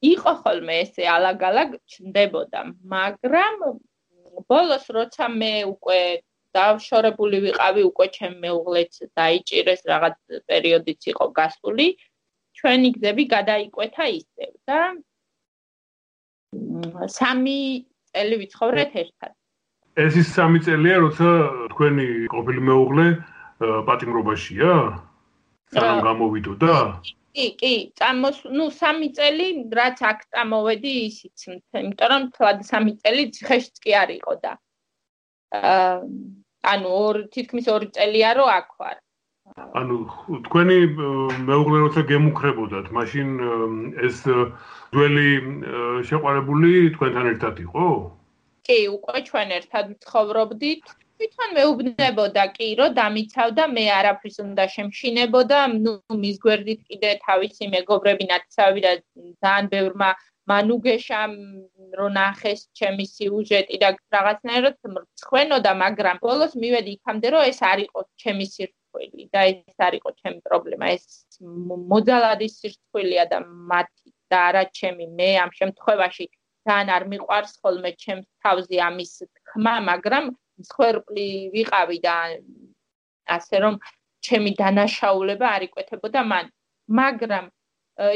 იყო 0.00 0.32
ხოლმე 0.42 0.74
ესე 0.84 1.04
ალაგ-ალაგ 1.16 1.76
ჩნდებოდა, 1.92 2.60
მაგრამ 2.92 3.56
ბოლოს 4.48 4.84
როცა 4.96 5.28
მე 5.28 5.52
უკვე 5.74 6.00
დავშორებული 6.56 7.38
ვიყავი, 7.46 7.82
უკვე 7.90 8.06
ჩემ 8.16 8.34
მეუღლეც 8.44 8.92
დაიჭირეს 9.18 9.82
რაღაც 9.92 10.16
პერიოდიც 10.50 11.00
იყო 11.12 11.26
გასული, 11.36 11.86
ჩვენი 12.58 12.88
გზები 12.96 13.24
გადაიკვეთა 13.34 14.04
ისევ 14.20 14.52
და 14.66 14.78
სამი 17.06 17.58
წელი 18.10 18.36
ვიცხოვრეთ 18.40 18.92
ერთად. 19.02 19.32
ეს 20.00 20.14
ის 20.22 20.28
სამი 20.34 20.58
წელია, 20.66 20.96
როცა 21.06 21.28
თქვენი 21.72 22.08
ყოფილი 22.34 22.60
მეუღლე 22.66 23.06
პატიმრობაშია? 23.86 24.72
სამ 25.74 26.02
გამოვიდოდა? 26.06 26.76
კი, 27.30 27.46
კი, 27.60 27.74
წამოს, 27.98 28.40
ну, 28.50 28.66
3 28.74 29.10
წელი 29.16 29.46
რაც 29.78 30.02
აქ 30.10 30.24
წამოვედი, 30.34 30.94
ისიც, 31.10 31.46
იმიტომ 31.50 32.10
რომ 32.12 32.24
თლად 32.34 32.64
3 32.70 32.96
წელი 33.04 33.24
ციხეშიც 33.36 33.76
კი 33.84 33.94
არ 34.02 34.10
იყო 34.18 34.34
და 34.44 34.52
აა 35.50 35.94
ანუ 36.72 36.88
ორ 36.94 37.16
თითქმის 37.34 37.68
2 37.70 37.88
წელია 37.96 38.30
რომ 38.38 38.48
აქ 38.54 38.68
ვარ. 38.80 38.96
ანუ 39.80 39.96
თქვენი 40.46 40.78
მეუღლე 41.48 41.78
როცა 41.84 42.02
გემუქრებოდათ, 42.10 42.86
მაშინ 42.94 43.28
ეს 44.06 44.18
ძველი 44.94 45.30
შეყარებული 46.10 46.70
თქვენთან 46.94 47.26
ერთად 47.34 47.62
იყო? 47.66 47.86
კი, 48.68 48.78
უკვე 48.96 49.18
ჩვენ 49.28 49.48
ერთად 49.58 49.86
ცხოვრობდით. 50.04 50.84
თვითონ 51.20 51.50
მეუბნებოდა 51.56 52.42
კი 52.56 52.66
რომ 52.80 52.92
დამიცავდა 52.96 53.64
მე 53.76 53.82
არაფრის 53.92 54.36
უნდა 54.44 54.64
შემშინებოდა 54.74 55.58
ნუ 55.72 55.92
მის 56.20 56.38
გვერდით 56.44 56.80
კიდე 56.88 57.10
თავისი 57.26 57.68
მეგობრები 57.74 58.28
ნაცავი 58.30 58.84
და 58.86 58.92
ძალიან 59.44 59.68
ბევრმა 59.74 60.08
მანუგეშა 60.52 61.20
რო 62.00 62.08
ნახეს 62.16 62.64
ჩემი 62.80 63.06
სიუჟეტი 63.12 63.82
და 63.84 63.92
რაღაცნაირად 64.16 64.80
მრცხვენოდა 64.94 65.72
მაგრამ 65.84 66.24
ბოლოს 66.24 66.56
მივედი 66.64 66.90
იქამდე 66.96 67.36
რომ 67.36 67.48
ეს 67.52 67.60
არ 67.72 67.78
იყო 67.86 68.00
ჩემი 68.24 68.46
სირთული 68.56 69.30
და 69.36 69.46
ეს 69.52 69.78
არ 69.86 69.94
იყო 70.00 70.10
ჩემი 70.20 70.38
პრობლემა. 70.48 70.84
ეს 70.96 71.04
მოძალადი 71.92 72.48
სირთულეა 72.56 73.24
და 73.32 73.38
მათი 73.72 74.08
და 74.32 74.38
არა 74.48 74.64
ჩემი. 74.78 75.04
მე 75.20 75.30
ამ 75.44 75.50
შემთხვევაში 75.60 76.24
ძალიან 76.68 76.88
არ 76.96 77.04
მიყვარს 77.12 77.52
ხოლმე 77.60 77.90
ჩემს 78.02 78.26
თავზე 78.44 78.76
ამის 78.88 79.12
თქმა 79.36 79.74
მაგრამ 79.90 80.24
მსხვერპლი 80.62 81.28
ვიყავი 81.54 81.98
და 82.06 82.16
ასე 83.36 83.56
რომ 83.64 83.78
ჩემი 84.26 84.50
დანაშაულება 84.60 85.46
არ 85.56 85.62
იკვეთებოდა 85.68 86.22
მან. 86.32 86.50
მაგრამ 87.00 87.46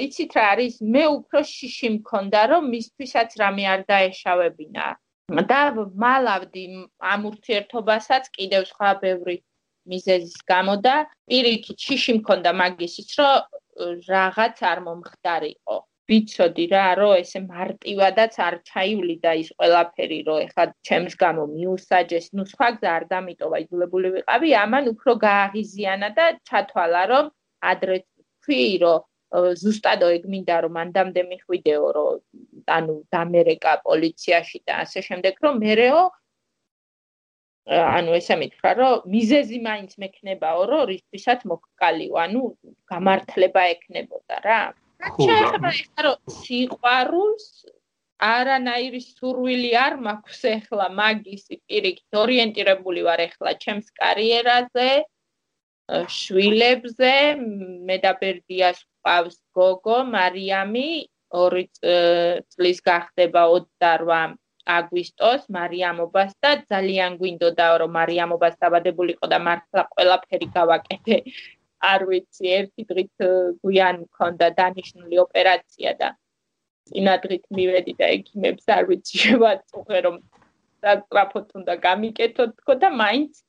იცით 0.05 0.37
რა 0.37 0.45
არის 0.53 0.75
მე 0.97 1.05
უფრო 1.17 1.41
შიში 1.55 1.89
მქონდა 1.97 2.41
რომ 2.53 2.69
მისთვისაც 2.75 3.37
რამე 3.43 3.65
არ 3.75 3.81
დაეშავებინა. 3.91 4.87
და 5.51 5.61
მალავდი 6.05 6.65
ამ 7.13 7.21
ურთიერთობასაც 7.31 8.25
კიდევ 8.37 8.65
სხვა 8.71 8.91
ბევრი 9.05 9.37
მიზეზის 9.93 10.37
გამო 10.53 10.75
და 10.87 10.97
პირიქით 11.29 11.79
შიში 11.87 12.13
მქონდა 12.21 12.51
მაგისიც 12.61 13.11
რომ 13.21 14.05
რაღაც 14.09 14.57
არ 14.71 14.79
მომხდარიყო 14.89 15.77
ვიცოდი 16.11 16.65
რა 16.73 16.87
რომ 17.01 17.13
ესე 17.21 17.41
მარტივადაც 17.45 18.35
არ 18.47 18.55
ჩაივლიდა 18.71 19.31
ის 19.43 19.49
ყველაფერი 19.61 20.19
რომ 20.29 20.39
ეხლა 20.47 20.65
ჩემს 20.89 21.15
გამო 21.23 21.45
მიუსაჯეს. 21.55 22.27
ნუ 22.37 22.45
სხვა 22.53 22.69
გზა 22.77 22.91
არ 22.99 23.05
დამიტოვა 23.13 23.57
იძულებული 23.65 24.09
ვიყავი 24.17 24.51
ამან 24.65 24.85
უფრო 24.93 25.13
გააღიზიანა 25.29 26.09
და 26.19 26.27
ჩათვალა 26.51 27.03
რომ 27.13 27.33
ადრე 27.73 27.97
თქვი 28.05 28.67
რომ 28.85 29.01
ზუსტად 29.63 30.05
ეგ 30.17 30.27
მინდა 30.33 30.57
რომ 30.65 30.77
მანდამდე 30.79 31.23
მიხვიდეო 31.31 31.87
რომ 31.97 32.21
ანუ 32.77 32.95
დამერეკა 33.15 33.73
პოლიციაში 33.89 34.59
და 34.69 34.75
ასე 34.85 35.01
შემდეგ 35.09 35.35
რომ 35.45 35.55
მერეო 35.65 36.03
ანუ 37.97 38.11
ესე 38.21 38.35
მითხრა 38.45 38.71
რომ 38.79 38.95
მიზეზი 39.17 39.59
მაინც 39.67 39.93
მექნებაო 40.05 40.63
რომ 40.71 40.83
რისთვისაც 40.93 41.41
მოკკალიო 41.51 42.15
ანუ 42.25 42.43
გამართლება 42.93 43.63
ექნებოდა 43.75 44.37
რა 44.49 44.61
შეიძლება 45.03 45.71
ეხლა 45.79 46.05
რომ 46.07 46.37
სიყვარულს 46.41 47.49
არანაირი 48.25 49.01
სურვილი 49.05 49.73
არ 49.85 49.97
მაქვს 50.07 50.43
ეხლა 50.51 50.87
მაგის 51.01 51.45
პირიქით 51.55 52.21
ორიენტირებული 52.23 53.03
ვარ 53.09 53.21
ეხლა 53.29 53.57
ჩემს 53.65 53.91
კარიერაზე 54.01 54.89
შვილებზე 56.19 57.15
მე 57.89 57.97
და 58.05 58.13
ბერდიას 58.21 58.79
ყავს 59.05 59.37
გოგო 59.59 59.99
მარიამი 60.15 60.89
ორი 61.43 61.65
წლის 62.55 62.81
გახდება 62.89 63.43
28 63.57 64.39
აგვისტოს 64.77 65.43
მარიამობას 65.57 66.33
და 66.45 66.53
ძალიან 66.73 67.19
გვინდოდა 67.21 67.67
რომ 67.83 67.91
მარიამობას 67.99 68.55
დაბადებულიყო 68.65 69.29
და 69.33 69.39
მართლა 69.49 69.83
ყველაფერი 69.93 70.49
გავაკეთე 70.55 71.19
არ 71.93 72.05
ვიცი, 72.11 72.45
ერთი 72.59 72.87
დღით 72.91 73.27
გვიან 73.65 73.97
მქონდა 74.05 74.51
დანიშნული 74.61 75.21
ოპერაცია 75.27 75.95
და 76.03 76.09
წინა 76.91 77.15
დღით 77.25 77.45
მივედი 77.57 77.95
და 78.01 78.13
ექიმებს 78.19 78.71
არ 78.77 78.89
ვიცი 78.91 79.21
შევაწუხე 79.25 80.01
რომ 80.07 80.17
საკრაფოთ 80.85 81.59
უნდა 81.61 81.75
გამიკეთოთ 81.89 82.51
თქო 82.61 82.75
და 82.83 82.91
მაინც 83.03 83.43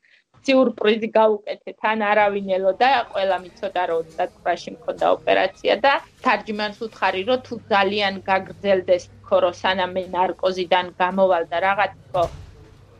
სიურპრიზი 0.45 1.09
გავუკეთე 1.17 1.71
თან 1.81 2.03
არავინ 2.11 2.49
ელოდა 2.57 2.89
ყველა 3.11 3.37
მიცოდა 3.43 3.83
რომ 3.91 4.01
29-ში 4.19 4.73
მქონდა 4.75 5.11
ოპერაცია 5.17 5.77
და 5.85 5.93
თარჯიმანს 6.25 6.81
უთხარი 6.87 7.21
რომ 7.29 7.43
თუ 7.47 7.59
ძალიან 7.73 8.23
გაგრძელდეს 8.29 9.07
თქო 9.11 9.43
რომ 9.45 9.59
სანამ 9.61 9.95
მე 9.99 10.03
ნარკოზიდან 10.17 10.91
გამოვალ 11.03 11.47
და 11.53 11.63
რაღაც 11.67 11.95
თქო 12.03 12.23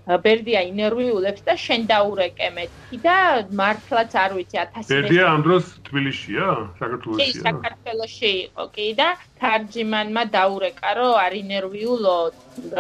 ბერდია 0.05 0.61
ინერვიულებს 0.69 1.41
და 1.47 1.55
შენ 1.57 1.85
დაურეკე 1.89 2.49
მეთქი 2.57 2.99
და 3.05 3.15
მართლაც 3.61 4.13
არ 4.23 4.35
ვიცი 4.37 4.61
1000 4.61 4.91
ბერდია 4.93 5.25
ამ 5.33 5.41
დროს 5.47 5.71
თბილისშია 5.89 6.49
საქართველოსია. 6.81 7.25
კი 7.33 7.41
საქართველოსში 7.47 8.31
იყო 8.45 8.65
კი 8.77 8.87
და 9.01 9.09
თარჯიმანმა 9.41 10.23
დაურეკა 10.37 10.89
რომ 11.01 11.13
არ 11.25 11.33
ინერვიულო 11.41 12.17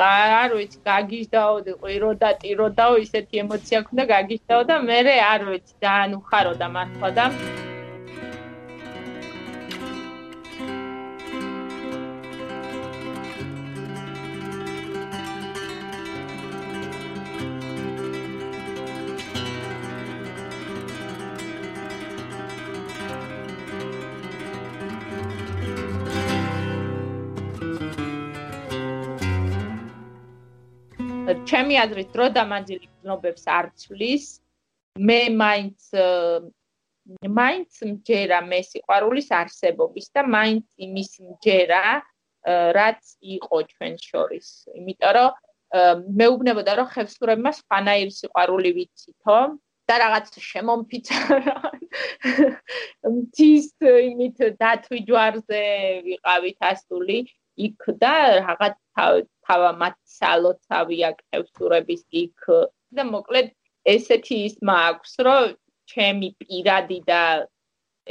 არ 0.05 0.57
ვიცი 0.57 0.79
გაგიჟდაო 0.85 1.53
ყვირო 1.81 2.11
და 2.21 2.29
ტირო 2.45 2.67
დაო 2.77 2.93
ისეთი 3.05 3.45
ემოცია 3.45 3.85
ქონდა 3.89 4.03
გაგიჟდაო 4.15 4.61
და 4.69 4.75
მე 4.87 4.99
არ 5.33 5.41
ვიცი 5.49 5.73
ძალიან 5.81 6.19
უხარო 6.21 6.53
და 6.61 6.67
მართლა 6.77 7.09
და 7.17 7.25
ჩემი 31.49 31.75
აზრით 31.83 32.09
დრო 32.15 32.25
დამანძილი 32.35 32.87
გზნობებს 32.89 33.43
არ 33.57 33.65
ცვლის. 33.81 34.25
მე 34.97 35.21
მაინც 35.41 35.79
მაინც 37.39 37.71
მჯერა 37.85 38.39
მე 38.49 38.59
სიყვარულის 38.65 39.29
არსებობის 39.39 40.07
და 40.15 40.21
მაინც 40.35 40.65
იმის 40.85 41.11
მჯერა 41.29 41.83
რაც 42.77 43.03
იყო 43.37 43.57
ჩვენ 43.73 43.93
შორის. 44.07 44.47
იმიტომ 44.79 45.13
რომ 45.17 45.29
მეუბნებოდა 46.21 46.71
რომ 46.79 46.87
ხევსურებმა 46.95 47.51
სხვანაირი 47.59 48.13
სიყვარული 48.19 48.71
ვიცითო 48.77 49.37
და 49.89 49.95
რაღაც 50.01 50.25
შემომფიცარა 50.49 51.57
მთის 53.15 53.67
იმით 53.85 54.37
დათვი 54.61 54.99
ჯვარზე 55.09 55.63
ვიყავით 56.09 56.57
ასული 56.71 57.17
იქ 57.67 57.81
და 58.01 58.13
რაღაც 58.41 58.75
თავა 59.47 59.71
მათ 59.81 59.95
სალოცავი 60.17 60.97
აკეთებს 61.09 62.05
იქ. 62.23 62.41
და 62.95 63.03
მოკლედ 63.03 63.47
ესეთი 63.93 64.35
ის 64.47 64.55
მაქვს 64.69 65.13
რომ 65.27 65.55
ჩემი 65.91 66.29
პირადი 66.41 66.99
და 67.09 67.21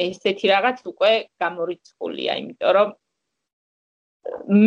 ესეთი 0.07 0.47
რაღაც 0.51 0.79
უკვე 0.91 1.13
გამორიცხულია 1.43 2.33
იმიტომ 2.43 2.73
რომ 2.77 2.91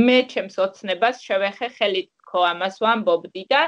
მე 0.08 0.19
ჩემს 0.32 0.56
ოცნებას 0.65 1.21
შევეხე 1.27 1.67
ხელით 1.77 2.10
თქო 2.23 2.39
ამას 2.51 2.75
ვამბობდი 2.84 3.43
და 3.53 3.62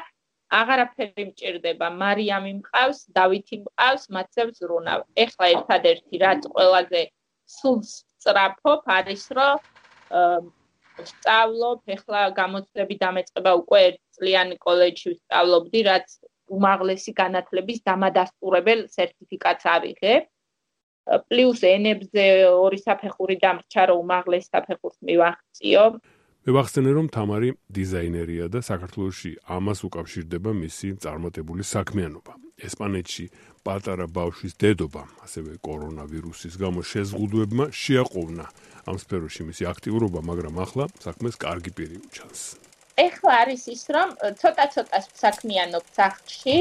აღარაფერი 0.60 1.24
მჭირდება 1.30 1.88
მარიამი 2.02 2.54
მყავს 2.60 3.00
დავითი 3.18 3.58
მყავს 3.66 4.04
მათზე 4.16 4.46
ზრუნავ 4.60 5.02
ეხლა 5.24 5.50
ერთადერთი 5.56 6.22
რაც 6.26 6.48
ყველაზე 6.56 7.02
სულს 7.58 7.92
წრაფობ 8.26 8.90
არის 8.98 9.26
რომ 9.38 10.50
სწავლობ 11.12 11.94
ეხლა 11.96 12.22
გამოცდები 12.40 12.96
დამეწყება 13.04 13.52
უკვე 13.62 13.80
ერთწლიანი 13.90 14.58
კოლეჯში 14.66 15.10
ვსწავლობდი 15.14 15.82
რაც 15.90 16.08
უმაღლესი 16.58 17.14
განათლების 17.22 17.80
დამადასტურებელ 17.90 18.86
სერტიფიკატს 18.96 19.70
ავიღებ 19.76 20.28
პლუს 21.30 21.64
ენებზე 21.66 22.26
ორი 22.50 22.80
საფეხური 22.82 23.40
დამრჩა 23.44 23.86
რომ 23.90 24.02
უმაღლეს 24.04 24.50
საფეხურს 24.54 24.98
მივახციო. 25.10 25.86
მე 26.46 26.52
ვახსენე 26.58 26.92
რომ 26.98 27.08
თამარი 27.16 27.50
დიზაინერია 27.78 28.46
და 28.54 28.60
საქართველოსში 28.66 29.32
ამას 29.58 29.80
უკავშირდება 29.90 30.54
მისი 30.64 30.88
წარმატებული 31.04 31.64
საქმიანობა 31.66 32.49
ესპანეთში 32.68 33.26
პატარა 33.66 34.06
ბავშვის 34.18 34.54
დედობა 34.64 35.04
ასევე 35.26 35.52
კორონავირუსის 35.68 36.56
გამო 36.64 36.82
შეზღუდვებმა 36.92 37.66
შეაყოვნა. 37.84 38.46
ამ 38.90 38.98
სფეროში 39.04 39.42
მისი 39.50 39.64
აქტიურობა 39.74 40.20
მაგრამ 40.32 40.56
ახლა 40.66 40.86
საქმეს 41.06 41.36
კარგი 41.46 41.72
პირი 41.78 41.98
უჩანს. 42.06 42.42
ეხლა 43.08 43.32
არის 43.44 43.64
ის 43.76 43.84
რომ 43.96 44.10
ცოტა-ცოტა 44.42 45.00
საქმიანობ 45.24 45.84
სახლში 46.00 46.58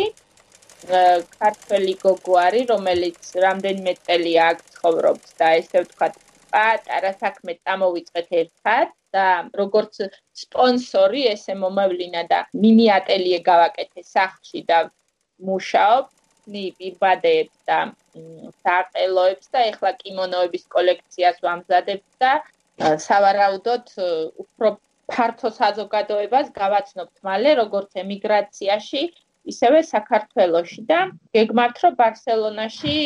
ქართველი 0.86 1.94
გოგო 2.02 2.34
არის, 2.46 2.64
რომელიც 2.70 3.18
რამდენიმე 3.44 3.92
წელია 4.06 4.42
აქ 4.52 4.58
ცხოვრობს 4.74 5.28
და 5.40 5.46
ესე 5.60 5.78
ვთქვათ, 5.82 6.14
პატარა 6.52 7.10
საქმე 7.22 7.52
წამოვიწყეთ 7.64 8.28
ერთად 8.42 8.94
და 9.16 9.26
როგორც 9.60 9.98
სპონსორი 10.42 11.22
ესე 11.32 11.54
მომავლინა 11.62 12.22
და 12.30 12.38
მინი 12.62 12.86
ატელიე 12.98 13.40
გავაკეთე 13.50 14.02
სახლში 14.04 14.62
და 14.70 14.78
მუშაობ 15.48 16.10
ნი 16.52 16.64
პირბადებს 16.78 17.56
და 17.68 17.78
საყელოებს 18.64 19.50
და 19.54 19.64
ეხლა 19.70 19.92
კიმონოების 20.02 20.64
კოლექციას 20.74 21.40
ვამზადებ 21.44 22.02
და 22.24 22.32
სავარაუდოდ 23.06 23.92
უფრო 24.44 24.70
ფართო 25.12 25.50
საზოგადოებას 25.58 26.52
გავაცნობთ 26.56 27.24
მალე 27.28 27.54
როგორც 27.60 28.00
ემიგრაციაში 28.04 29.02
ისევე 29.52 29.82
საქართველოში 29.90 30.82
და 30.90 31.00
გეგმართ 31.36 31.84
რომ 31.84 31.98
ბარსელონაში 32.00 32.96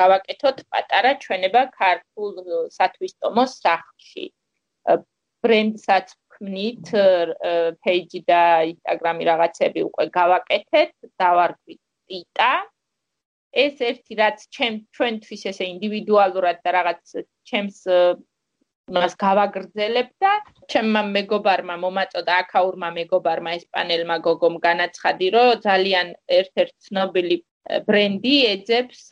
გავაკეთოთ 0.00 0.58
პატარა 0.72 1.12
ჩვენება 1.24 1.62
ქართულ 1.78 2.34
სათვისტომოს 2.76 3.56
სახლში. 3.64 4.24
ბრენდსაც 5.42 6.12
ვქმნით, 6.42 6.90
პეიჯი 7.86 8.20
და 8.26 8.42
ინსტაგრამი 8.74 9.24
რაღაცები 9.30 9.80
უკვე 9.86 10.06
გავაკეთეთ, 10.10 10.92
დავარქვით 11.22 11.80
ტიტა. 12.10 12.52
ეს 13.52 13.80
ერთი 13.84 14.14
რაც 14.18 14.38
ჩემ 14.56 14.76
ჩვენთვის 14.96 15.42
ესე 15.50 15.64
ინდივიდუალურად 15.76 16.58
და 16.64 16.70
რაღაც 16.72 17.02
ჩემს 17.46 17.78
მას 18.96 19.12
გავაგრძელებ 19.20 20.08
და 20.24 20.32
ჩემმა 20.72 21.02
მეგობარმა 21.16 21.76
მომაწოდა 21.84 22.32
აკაურმა 22.44 22.88
მეგობარმა 22.96 23.50
ესპანელმა 23.58 24.16
გოგომ 24.26 24.56
განაცხადი 24.66 25.28
რომ 25.36 25.60
ძალიან 25.68 26.08
ერთ-ერთ 26.38 26.74
ცნობილი 26.88 27.36
ბრენდი 27.86 28.34
ეძებს 28.54 29.04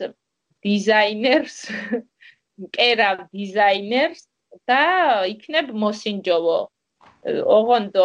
დიზაინერს 0.65 1.57
კერავ 2.75 3.17
დიზაინერს 3.31 4.21
და 4.67 4.83
იქნებ 5.37 5.71
მოსინჯოვო 5.85 6.59
ოღონდ 7.29 7.97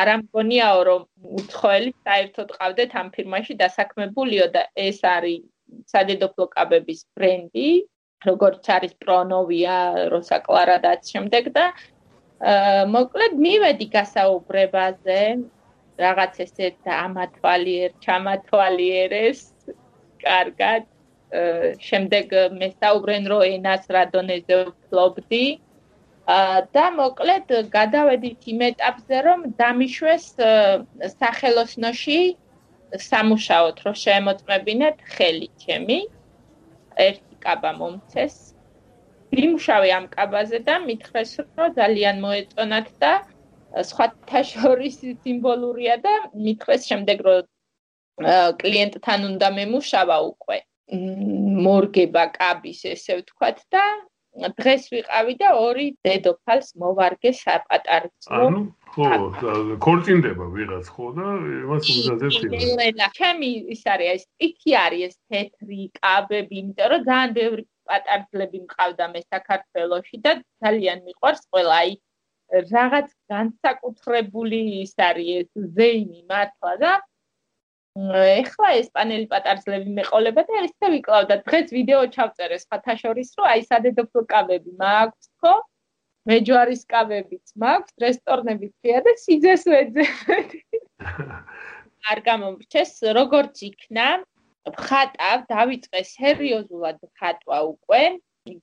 არ 0.00 0.08
ამგონიაო 0.14 0.80
რომ 0.88 1.02
უცხოელი 1.40 1.92
საერთოდ 2.06 2.48
ყავდეთ 2.58 2.96
ამ 3.02 3.08
ფირმაში 3.14 3.54
დასაქმებულიო 3.62 4.46
და 4.56 4.62
ეს 4.88 4.98
არის 5.06 5.46
სადედოფლო 5.92 6.46
კაბების 6.56 7.00
ბრენდი 7.14 7.68
როგორც 8.26 8.66
არის 8.74 8.94
პრონოვია, 9.02 9.76
როსა 10.10 10.38
კლარა 10.46 10.78
და 10.82 10.92
შემდეგ 11.06 11.54
და 11.54 11.66
მოკლედ 12.94 13.38
მივედი 13.44 13.86
გასაუბრებაზე 13.94 15.20
რაღაც 15.98 16.34
ესე 16.44 16.66
ამათვალიერ, 16.94 17.90
ჩამათვალიერეს 18.02 19.40
კარგად 20.22 20.86
შემდეგ 21.88 22.34
მე 22.58 22.68
საუბრენ 22.74 23.30
რომ 23.30 23.42
ენას 23.54 23.90
რა 23.94 24.04
დონეზე 24.14 24.58
ვფლობდი 24.66 25.44
და 26.76 26.84
მოკლედ 26.98 27.54
გადავედით 27.72 28.40
იმ 28.52 28.60
ეტაპზე 28.72 29.18
რომ 29.28 29.40
დამიშვეს 29.60 30.26
სახელოსნოში 31.20 32.20
სამუშაოთ 33.08 33.76
რომ 33.86 33.94
შემოწმებინეთ 34.04 34.96
ხელი 35.14 35.48
ჩემი 35.64 35.98
ერთ 37.06 37.24
კაბა 37.44 37.72
მომცეს. 37.80 38.36
ვიმშავე 39.32 39.88
ამ 39.98 40.06
კაბაზე 40.12 40.58
და 40.68 40.74
მითხრეს, 40.84 41.32
რომ 41.56 41.74
ძალიან 41.78 42.16
მოეწონათ 42.24 42.88
და 43.02 43.12
სხვათა 43.88 44.40
შორის 44.52 44.96
სიმბოლურია 45.04 45.96
და 46.06 46.14
მითხრეს 46.46 46.82
შემდეგ, 46.90 47.18
რომ 47.28 47.42
კლიენტთან 48.62 49.20
უნდა 49.30 49.48
მემუშავა 49.58 50.18
უკვე. 50.32 50.58
მორგება 51.64 52.24
კაბის, 52.38 52.80
ესე 52.94 53.12
ვთქვათ 53.20 53.58
და 53.72 53.84
დღეს 54.58 54.82
ვიყავი 54.94 55.34
და 55.42 55.48
ორი 55.58 55.86
დედოფალს 56.06 56.68
მოვარგე 56.82 57.32
საპატარცო. 57.38 58.30
ანუ 58.38 58.60
ხო, 58.94 59.08
ქორწინდება 59.84 60.46
ვიღაც 60.56 60.86
ხო 60.94 61.06
და 61.18 61.26
იმას 61.58 61.90
იმენა. 62.68 63.06
ჩემი 63.18 63.50
ის 63.74 63.82
არის 63.94 64.10
ეს 64.14 64.24
პიკი 64.38 64.72
არის 64.84 65.02
ეს 65.08 65.14
თეთრი 65.30 65.82
კაბები, 65.98 66.54
იმიტომ 66.62 66.88
რომ 66.92 67.02
ძალიან 67.10 67.30
ბევრი 67.38 67.62
პატარძლები 67.88 68.58
მყავდა 68.66 69.04
მე 69.12 69.20
საქართველოში 69.34 70.16
და 70.24 70.32
ძალიან 70.64 70.98
მიყვარს 71.08 71.42
ყველა 71.52 71.76
აი 71.82 71.92
რაღაც 72.48 73.08
განსაკუთრებული 73.32 74.60
ის 74.82 74.94
არის 75.08 75.28
ეს 75.40 75.50
ზეიმი 75.76 76.22
მართლა 76.32 76.72
და 76.82 76.92
ეხლა 77.98 78.68
ესპანელი 78.80 79.26
პატარძლები 79.32 79.94
მეყოლება 79.98 80.44
და 80.48 80.62
ისე 80.68 80.90
ვიკლავდა 80.94 81.36
დღეს 81.48 81.72
ვიდეო 81.76 82.02
ჩავწერე 82.14 82.58
სხვათა 82.62 82.94
შორის 83.02 83.32
რომ 83.38 83.50
აი 83.52 83.64
სადედოფლო 83.70 84.22
კაბები 84.32 84.72
მაქვს 84.82 85.26
ხო? 85.42 85.54
მეჯვარის 86.28 86.82
კაბებიც 86.92 87.54
მაქვს 87.64 87.92
რესტორნებიც 88.04 88.72
ხია 88.82 89.00
და 89.06 89.12
სიძეს 89.24 89.62
ვეძებ 89.72 90.54
არ 92.12 92.18
გამომრჩეს 92.28 92.92
როგორც 93.18 93.62
იქნა 93.70 94.06
ხატავ 94.86 95.44
დავიწყე 95.50 96.00
სერიოზულად 96.12 96.98
ხატვა 97.18 97.58
უკვე. 97.72 98.02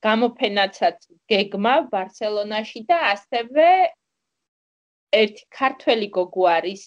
გამოფენაცაც 0.06 0.98
გეგმა 1.30 1.74
ბარსელონაში 1.92 2.82
და 2.90 2.98
ასევე 3.14 3.68
ერთი 5.14 5.44
ქართველი 5.58 6.08
გოგო 6.18 6.46
არის 6.58 6.84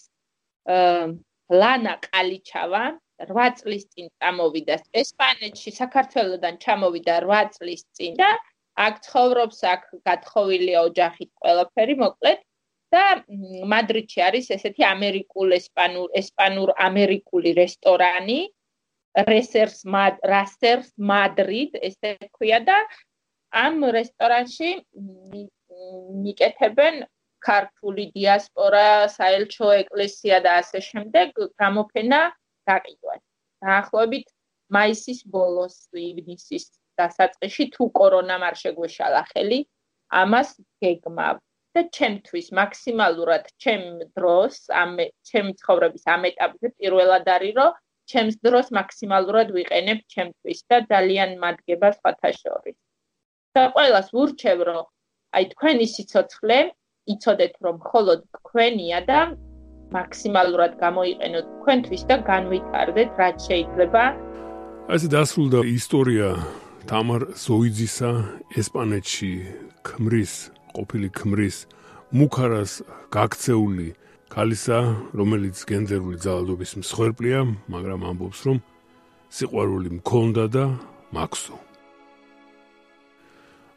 ლანა 1.50 1.94
ყალიჩავა 2.04 2.82
8 3.26 3.56
წლის 3.60 3.84
წინ 3.92 4.08
წამოვიდა 4.20 4.76
ესპანეთში 5.02 5.70
საქართველოსდან 5.78 6.58
ჩამოვიდა 6.64 7.14
8 7.24 7.54
წლის 7.56 7.82
წინ 7.98 8.20
და 8.20 8.28
აქ 8.86 9.00
ცხოვრობს 9.06 9.58
აქ 9.72 9.82
გათხოვილია 10.08 10.84
ოჯახით 10.88 11.30
ყველაფერი 11.42 11.96
მოკლედ 12.04 12.44
და 12.94 13.04
მადრიდში 13.72 14.20
არის 14.28 14.46
ესეთი 14.56 14.84
ამერიკულ 14.90 15.56
ესპანურ 15.58 16.14
ესპანურ 16.20 16.72
ამერიკული 16.88 17.52
რესტორანი 17.58 18.38
რესერს 19.32 19.82
მად 19.94 20.22
რასერს 20.32 20.94
მადრიდ 21.10 21.78
ესე 21.90 22.14
ქვია 22.36 22.60
და 22.70 22.78
ამ 23.64 23.84
რესტორანში 23.98 24.70
მიკეთებენ 26.24 27.04
ქართული 27.46 28.04
დიასპორა, 28.14 28.86
საელჩო 29.14 29.68
ეკლესია 29.82 30.38
და 30.44 30.50
ასე 30.62 30.80
შემდეგ 30.90 31.28
გამოფენა 31.62 32.20
გაყიდვას. 32.68 33.22
დაახლოებით 33.64 34.26
მაისის 34.76 35.20
ბოლოს, 35.34 35.76
ივნისის 35.94 36.64
დასაწყისში 37.00 37.64
თუ 37.74 37.84
კორონამ 37.98 38.42
არ 38.48 38.56
შეგვეშალა 38.62 39.22
ხელი, 39.32 39.60
ამას 40.22 40.48
გეგმავ 40.84 41.36
და 41.76 41.82
ჩემთვის 41.96 42.48
მაქსიმალურად 42.58 43.44
ჩემ 43.62 43.86
დროს, 44.16 44.56
ამ 44.82 44.92
ჩემ 45.28 45.48
ცხოვრების 45.60 46.04
ამ 46.14 46.22
ეტაპზე 46.30 46.68
პირველად 46.78 47.26
არის, 47.36 47.54
რომ 47.60 47.78
ჩემს 48.10 48.36
დროს 48.46 48.66
მაქსიმალურად 48.78 49.48
ვიყენებ 49.58 49.98
ჩემთვის 50.14 50.60
და 50.70 50.76
ძალიან 50.92 51.30
მადგება 51.44 51.88
სხვათა 51.98 52.30
შორის. 52.42 52.76
და 53.56 53.62
ყველას 53.74 54.08
ვურჩევ, 54.14 54.58
რომ 54.68 54.84
აი 55.36 55.44
თქვენი 55.52 55.86
სიცოცხლე 55.94 56.58
იცოდეთ 57.14 57.54
რომ 57.64 57.74
მხოლოდ 57.82 58.18
თქვენია 58.38 58.98
და 59.10 59.20
მაქსიმალურად 59.96 60.72
გამოიყენოთ 60.84 61.46
თქვენთვის 61.58 62.02
და 62.10 62.16
განვითარდეთ 62.30 63.10
რაც 63.20 63.36
შეიძლება. 63.48 64.02
ასე 64.94 65.06
დასრულდა 65.14 65.60
ისტორია 65.78 66.28
თამარ 66.88 67.22
ზოიძისა 67.44 68.10
ესპანეთში 68.60 69.32
ქმრის 69.84 70.32
ყოფილი 70.76 71.08
ქმრის 71.18 71.56
მუქარას 72.16 72.72
გაქცეული 73.12 73.88
ქალისა, 74.32 74.78
რომელიც 75.16 75.56
გენდერული 75.68 76.18
ძალადობის 76.24 76.72
მსხვერპლია, 76.80 77.40
მაგრამ 77.72 78.00
ამბობს, 78.12 78.40
რომ 78.48 78.58
სიყვარული 79.32 79.90
მქონდა 80.00 80.44
და 80.52 80.64
მაქსო. 81.12 81.67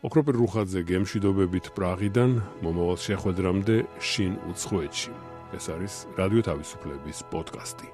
ოქროპერ 0.01 0.33
რუხაძე 0.41 0.81
გემშვიდობებით 0.89 1.67
პრაღიდან 1.77 2.31
მომავალ 2.65 2.97
შეხვედრამდე 3.05 3.75
შინ 4.01 4.33
უცხოეთში. 4.49 5.13
ეს 5.53 5.65
არის 5.69 5.93
რადიო 6.17 6.41
თავისუფლების 6.49 7.17
პოდკასტი. 7.29 7.87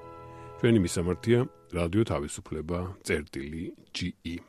ჩვენი 0.58 0.78
მისამართია 0.88 1.40
რადიო 1.76 2.04
თავისუფლება 2.08 2.78
წერტილი 3.04 3.64
GE. 3.92 4.47